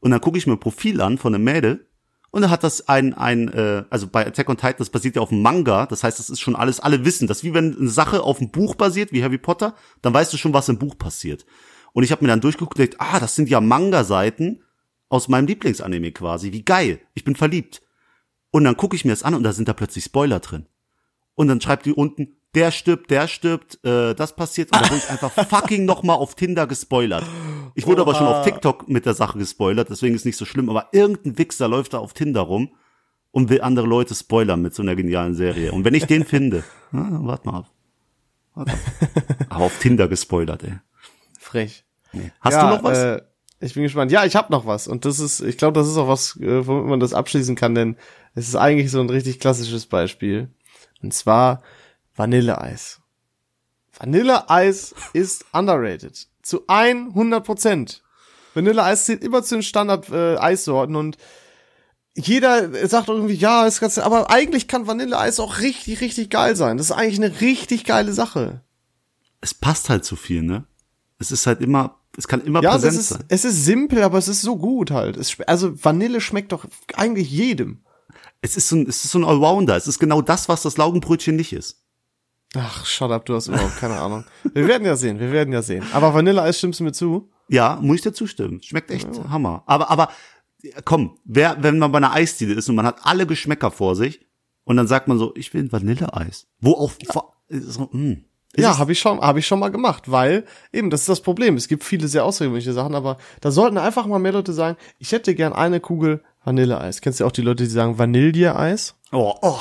[0.00, 1.86] und dann gucke ich mir ein Profil an von einem Mädel
[2.34, 5.22] und da hat das ein, ein, äh, also bei Attack on Titan, das basiert ja
[5.22, 7.88] auf einem Manga, das heißt, das ist schon alles, alle wissen, das wie wenn eine
[7.88, 10.98] Sache auf einem Buch basiert, wie Harry Potter, dann weißt du schon, was im Buch
[10.98, 11.46] passiert.
[11.92, 14.64] Und ich habe mir dann durchgeguckt und gedacht, ah, das sind ja Manga-Seiten
[15.08, 17.82] aus meinem Lieblingsanime quasi, wie geil, ich bin verliebt.
[18.50, 20.66] Und dann gucke ich mir das an und da sind da plötzlich Spoiler drin.
[21.34, 24.70] Und dann schreibt die unten, der stirbt, der stirbt, äh, das passiert.
[24.72, 27.24] Und da wurde ich einfach fucking nochmal auf Tinder gespoilert.
[27.74, 30.70] Ich wurde aber schon auf TikTok mit der Sache gespoilert, deswegen ist nicht so schlimm.
[30.70, 32.70] Aber irgendein Wichser läuft da auf Tinder rum
[33.32, 35.72] und will andere Leute spoilern mit so einer genialen Serie.
[35.72, 36.62] Und wenn ich den finde,
[36.92, 37.70] na, warte mal ab.
[39.48, 40.78] Aber auf Tinder gespoilert, ey.
[41.40, 41.84] Frech.
[42.40, 42.98] Hast ja, du noch was?
[42.98, 43.22] Äh,
[43.58, 44.12] ich bin gespannt.
[44.12, 44.86] Ja, ich habe noch was.
[44.86, 47.74] Und das ist, ich glaube, das ist auch was, äh, womit man das abschließen kann,
[47.74, 47.96] denn
[48.34, 50.50] es ist eigentlich so ein richtig klassisches Beispiel.
[51.04, 51.62] Und zwar
[52.16, 53.00] Vanilleeis.
[53.98, 56.26] Vanilleeis ist underrated.
[56.42, 58.02] Zu 100 Prozent.
[58.54, 61.16] Vanilleeis zählt immer zu den Standard-Eissorten und
[62.16, 66.76] jeder sagt irgendwie, ja, ist ganz, aber eigentlich kann Vanilleeis auch richtig, richtig geil sein.
[66.76, 68.60] Das ist eigentlich eine richtig geile Sache.
[69.40, 70.64] es passt halt zu viel, ne?
[71.18, 73.24] Es ist halt immer, es kann immer Ja, präsent ist, sein.
[73.28, 75.16] es ist simpel, aber es ist so gut halt.
[75.16, 77.82] Es, also Vanille schmeckt doch eigentlich jedem.
[78.44, 79.74] Es ist so ein, es ist so ein Allrounder.
[79.74, 81.82] Es ist genau das, was das Laugenbrötchen nicht ist.
[82.54, 84.24] Ach, shut up, du hast überhaupt keine Ahnung.
[84.52, 85.82] Wir werden ja sehen, wir werden ja sehen.
[85.94, 87.30] Aber Vanilleeis stimmst du mir zu?
[87.48, 88.60] Ja, muss ich dir zustimmen.
[88.62, 89.62] Schmeckt echt Hammer.
[89.64, 90.10] Aber, aber,
[90.84, 94.26] komm, wer, wenn man bei einer Eisdiele ist und man hat alle Geschmäcker vor sich
[94.64, 96.46] und dann sagt man so, ich will ein Vanilleeis.
[96.60, 96.92] Wo auch,
[97.48, 98.16] so, mh.
[98.56, 101.56] ja, habe ich schon, habe ich schon mal gemacht, weil eben das ist das Problem.
[101.56, 105.12] Es gibt viele sehr außergewöhnliche Sachen, aber da sollten einfach mal mehr Leute sagen, ich
[105.12, 107.00] hätte gern eine Kugel Vanilleeis.
[107.00, 108.94] Kennst du auch die Leute, die sagen Vanilleeis?
[109.12, 109.58] Oh, oh,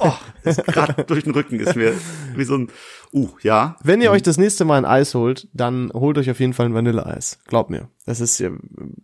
[0.00, 0.12] oh,
[0.44, 1.94] gerade durch den Rücken ist mir
[2.36, 2.68] wie so ein,
[3.12, 3.76] uh, ja.
[3.82, 6.66] Wenn ihr euch das nächste Mal ein Eis holt, dann holt euch auf jeden Fall
[6.66, 7.38] ein Vanilleeis.
[7.46, 7.88] Glaubt mir.
[8.04, 8.50] Das ist ja,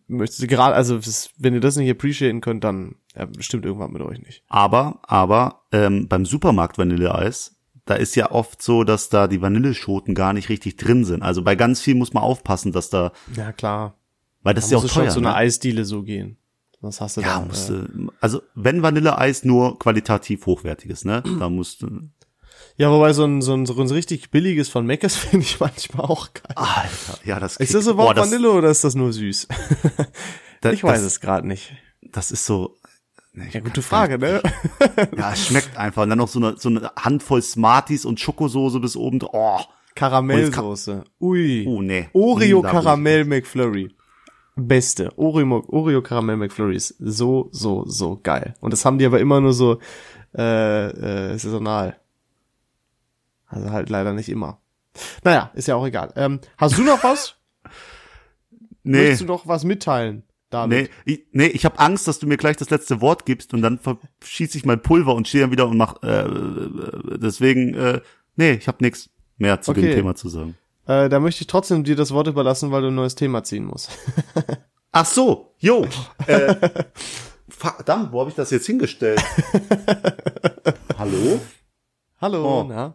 [0.06, 1.00] möchtest du gerade, also
[1.38, 4.42] wenn ihr das nicht appreciaten könnt, dann ja, bestimmt irgendwann mit euch nicht.
[4.48, 7.56] Aber, aber ähm, beim Supermarkt Vanilleeis,
[7.86, 11.22] da ist ja oft so, dass da die Vanilleschoten gar nicht richtig drin sind.
[11.22, 13.94] Also bei ganz viel muss man aufpassen, dass da, Ja, klar.
[14.42, 15.12] weil das Da ist ja auch muss es schon teuer.
[15.12, 15.36] zu einer ne?
[15.36, 16.36] Eisdiele so gehen.
[16.80, 17.44] Sonst hast du Ja, da.
[17.46, 21.22] musst äh, du, also wenn Vanilleeis nur qualitativ hochwertiges, ne?
[21.38, 21.88] Da musst du.
[22.76, 26.06] ja, wobei so ein, so ein, so ein richtig billiges von Meckes finde ich manchmal
[26.06, 26.54] auch geil.
[26.56, 29.48] Alter, ja, das Ist das überhaupt boah, das, Vanille oder ist das nur süß?
[30.60, 31.72] da- ich weiß das, es gerade nicht.
[32.02, 32.76] Das ist so.
[33.46, 34.42] Ich Ja, gute Frage, ne?
[35.16, 36.02] Ja, es schmeckt einfach.
[36.02, 39.20] Und dann noch so eine, so eine Handvoll Smarties und Schokosoße bis oben.
[39.32, 39.60] Oh,
[39.94, 41.04] Karamellsoße.
[41.20, 41.64] Ui.
[41.68, 42.08] oh nee.
[42.14, 43.94] Oreo Hm, Karamell McFlurry.
[44.58, 45.16] Beste.
[45.16, 48.54] Oreo, Oreo Karamell McFlurry ist so, so, so geil.
[48.60, 49.78] Und das haben die aber immer nur so
[50.36, 51.96] äh, äh, saisonal.
[53.46, 54.60] Also halt leider nicht immer.
[55.24, 56.12] Naja, ist ja auch egal.
[56.16, 57.36] Ähm, hast du noch was?
[58.84, 60.22] Nee, Möchtest du noch was mitteilen?
[60.48, 60.70] David?
[60.70, 63.60] nee, ich, nee, ich habe Angst, dass du mir gleich das letzte Wort gibst und
[63.60, 66.02] dann verschieße ich mein Pulver und stehe dann wieder und mach.
[66.02, 68.00] Äh, äh, deswegen, äh,
[68.36, 69.94] nee, ich habe nichts mehr zu dem Okay.
[69.94, 70.56] Thema zu sagen.
[70.88, 73.64] Äh, da möchte ich trotzdem dir das Wort überlassen, weil du ein neues Thema ziehen
[73.66, 73.90] musst.
[74.92, 75.86] Ach so, jo.
[76.26, 76.56] Äh,
[77.48, 79.22] verdammt, wo habe ich das jetzt hingestellt?
[80.98, 81.40] Hallo?
[82.20, 82.64] Hallo, Oh.
[82.64, 82.94] na?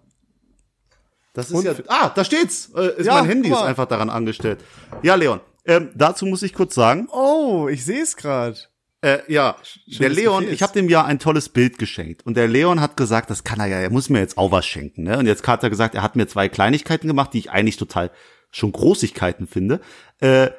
[1.34, 1.74] Das ist Und ja.
[1.88, 2.72] Ah, da steht's.
[2.76, 4.60] Äh, ist Ja, mein Handy ist einfach daran angestellt.
[5.02, 5.40] Ja, Leon.
[5.66, 7.08] Ähm, dazu muss ich kurz sagen.
[7.12, 8.58] Oh, ich sehe es gerade.
[9.04, 9.58] Äh, ja,
[10.00, 10.56] der dass Leon, fehlst.
[10.56, 13.60] ich habe dem ja ein tolles Bild geschenkt und der Leon hat gesagt, das kann
[13.60, 15.18] er ja, er muss mir jetzt auch was schenken, ne?
[15.20, 18.12] Und jetzt hat er gesagt, er hat mir zwei Kleinigkeiten gemacht, die ich eigentlich total
[18.50, 19.82] schon Großigkeiten finde.
[20.22, 20.52] Äh,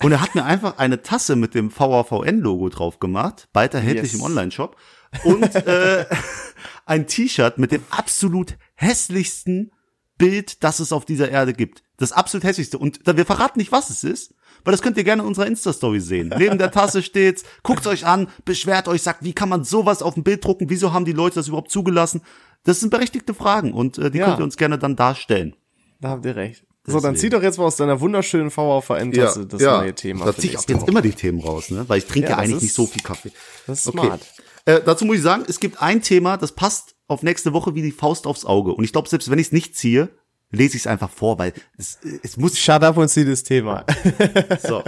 [0.00, 4.20] und er hat mir einfach eine Tasse mit dem VAVN-Logo drauf gemacht, bald erhältlich Yes.
[4.20, 4.76] im Online-Shop
[5.24, 6.04] und äh,
[6.86, 9.72] ein T-Shirt mit dem absolut hässlichsten
[10.18, 11.82] Bild, das es auf dieser Erde gibt.
[11.96, 12.78] Das absolut hässlichste.
[12.78, 14.34] Und wir verraten nicht, was es ist,
[14.66, 16.34] weil das könnt ihr gerne in unserer Insta-Story sehen.
[16.36, 20.16] Neben der Tasse steht's, guckt's euch an, beschwert euch, sagt, wie kann man sowas auf
[20.18, 20.68] ein Bild drucken?
[20.68, 22.20] Wieso haben die Leute das überhaupt zugelassen?
[22.64, 24.26] Das sind berechtigte Fragen und äh, die Ja.
[24.26, 25.56] könnt ihr uns gerne dann darstellen.
[26.00, 26.64] Da habt ihr recht.
[26.84, 27.16] So, dann Deswegen.
[27.16, 30.24] zieh doch jetzt mal aus deiner wunderschönen VVN-Tasse das neue Thema.
[30.26, 31.84] Da für zieh ich auch jetzt immer die Themen raus, ne?
[31.88, 33.32] Weil ich trinke Ja, ja, eigentlich ist- nicht so viel Kaffee.
[33.66, 34.06] Das ist Okay.
[34.06, 34.20] smart.
[34.66, 37.82] Äh, dazu muss ich sagen, es gibt ein Thema, das passt auf nächste Woche wie
[37.82, 38.72] die Faust aufs Auge.
[38.72, 40.10] Und ich glaube, selbst wenn ich es nicht ziehe,
[40.56, 42.58] lese ich es einfach vor, weil es, es muss.
[42.58, 43.84] Shut up und zieh das Thema.
[44.62, 44.82] So.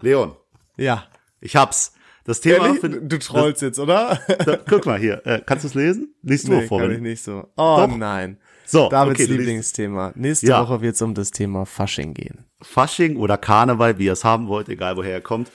[0.00, 0.36] Leon,
[0.76, 1.04] ja.
[1.40, 1.92] ich hab's.
[2.24, 2.80] Das Thema Ehrlich?
[2.80, 4.20] für, du trollst jetzt, oder?
[4.44, 6.14] da, guck mal hier, äh, kannst du es lesen?
[6.22, 6.80] Liest du nee, vor.
[6.82, 7.48] kann ich nicht so.
[7.56, 7.96] Oh Doch.
[7.96, 8.36] nein.
[8.66, 10.12] So, Davids okay, Lieblingsthema.
[10.14, 10.60] Nächste Ja.
[10.62, 12.44] Woche wird es um das Thema Fasching gehen.
[12.60, 15.50] Fasching oder Karneval, wie ihr es haben wollt, egal woher ihr kommt.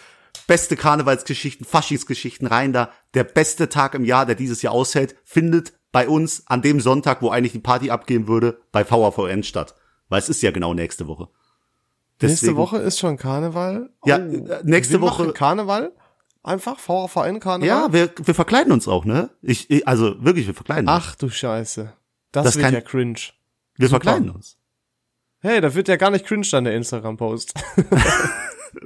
[0.48, 2.92] Beste Karnevalsgeschichten, Faschingsgeschichten rein da.
[3.14, 7.22] Der beste Tag im Jahr, der dieses Jahr aushält, findet bei uns an dem Sonntag,
[7.22, 9.76] wo eigentlich die Party abgehen würde, bei VAVN statt.
[10.10, 11.30] Weil es ist ja genau nächste Woche.
[12.22, 13.90] Nächste Deswegen- Woche ist schon Karneval.
[14.06, 15.94] Ja, äh, nächste Woche- Karneval.
[16.44, 17.68] Einfach VVN Karneval.
[17.68, 19.30] Ja, wir, wir verkleiden uns auch, ne?
[19.42, 20.98] Ich, ich also wirklich, wir verkleiden uns.
[21.02, 21.94] Ach du Scheiße.
[22.34, 23.20] Das, Das wird ja cringe.
[23.78, 24.58] wir verkleiden uns.
[25.40, 27.54] Hey, da wird ja gar nicht cringe dann der Instagram-Post.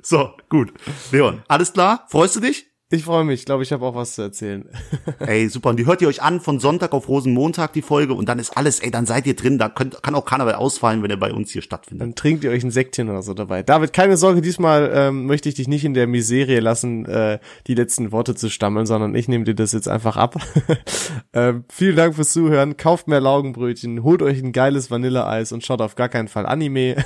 [0.04, 0.74] So, gut.
[1.12, 2.06] Leon, alles klar?
[2.10, 2.67] Freust du dich?
[2.90, 3.42] Ich freue mich.
[3.42, 4.64] Ich glaube, ich habe auch was zu erzählen.
[5.20, 5.72] Ey, super.
[5.72, 8.14] Und die hört ihr euch an von Sonntag auf Rosenmontag, die Folge.
[8.14, 9.58] Und dann ist alles, ey, dann seid ihr drin.
[9.58, 12.02] Da könnt, kann auch Karneval ausfallen, wenn er bei uns hier stattfindet.
[12.02, 13.62] Dann trinkt ihr euch ein Säckchen oder so dabei.
[13.62, 17.76] David, keine Sorge, diesmal ähm, möchte ich dich nicht in der Miserie lassen, äh, die
[17.76, 20.38] letzten Worte zu stammeln, sondern ich nehme dir das jetzt einfach ab.
[21.34, 22.78] ähm, vielen Dank fürs Zuhören.
[22.78, 27.04] Kauft mehr Laugenbrötchen, holt euch ein geiles Vanilleeis und schaut auf gar keinen Fall Anime.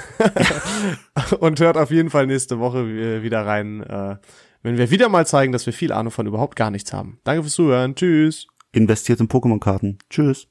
[1.40, 4.18] und hört auf jeden Fall nächste Woche äh, wieder rein, äh,
[4.64, 7.20] wenn wir wieder mal zeigen, dass wir viel Ahnung von überhaupt gar nichts haben.
[7.24, 7.96] Danke fürs Zuhören.
[7.96, 8.48] Tschüss.
[8.72, 9.98] Investiert in Pokémon-Karten.
[10.10, 10.51] Tschüss.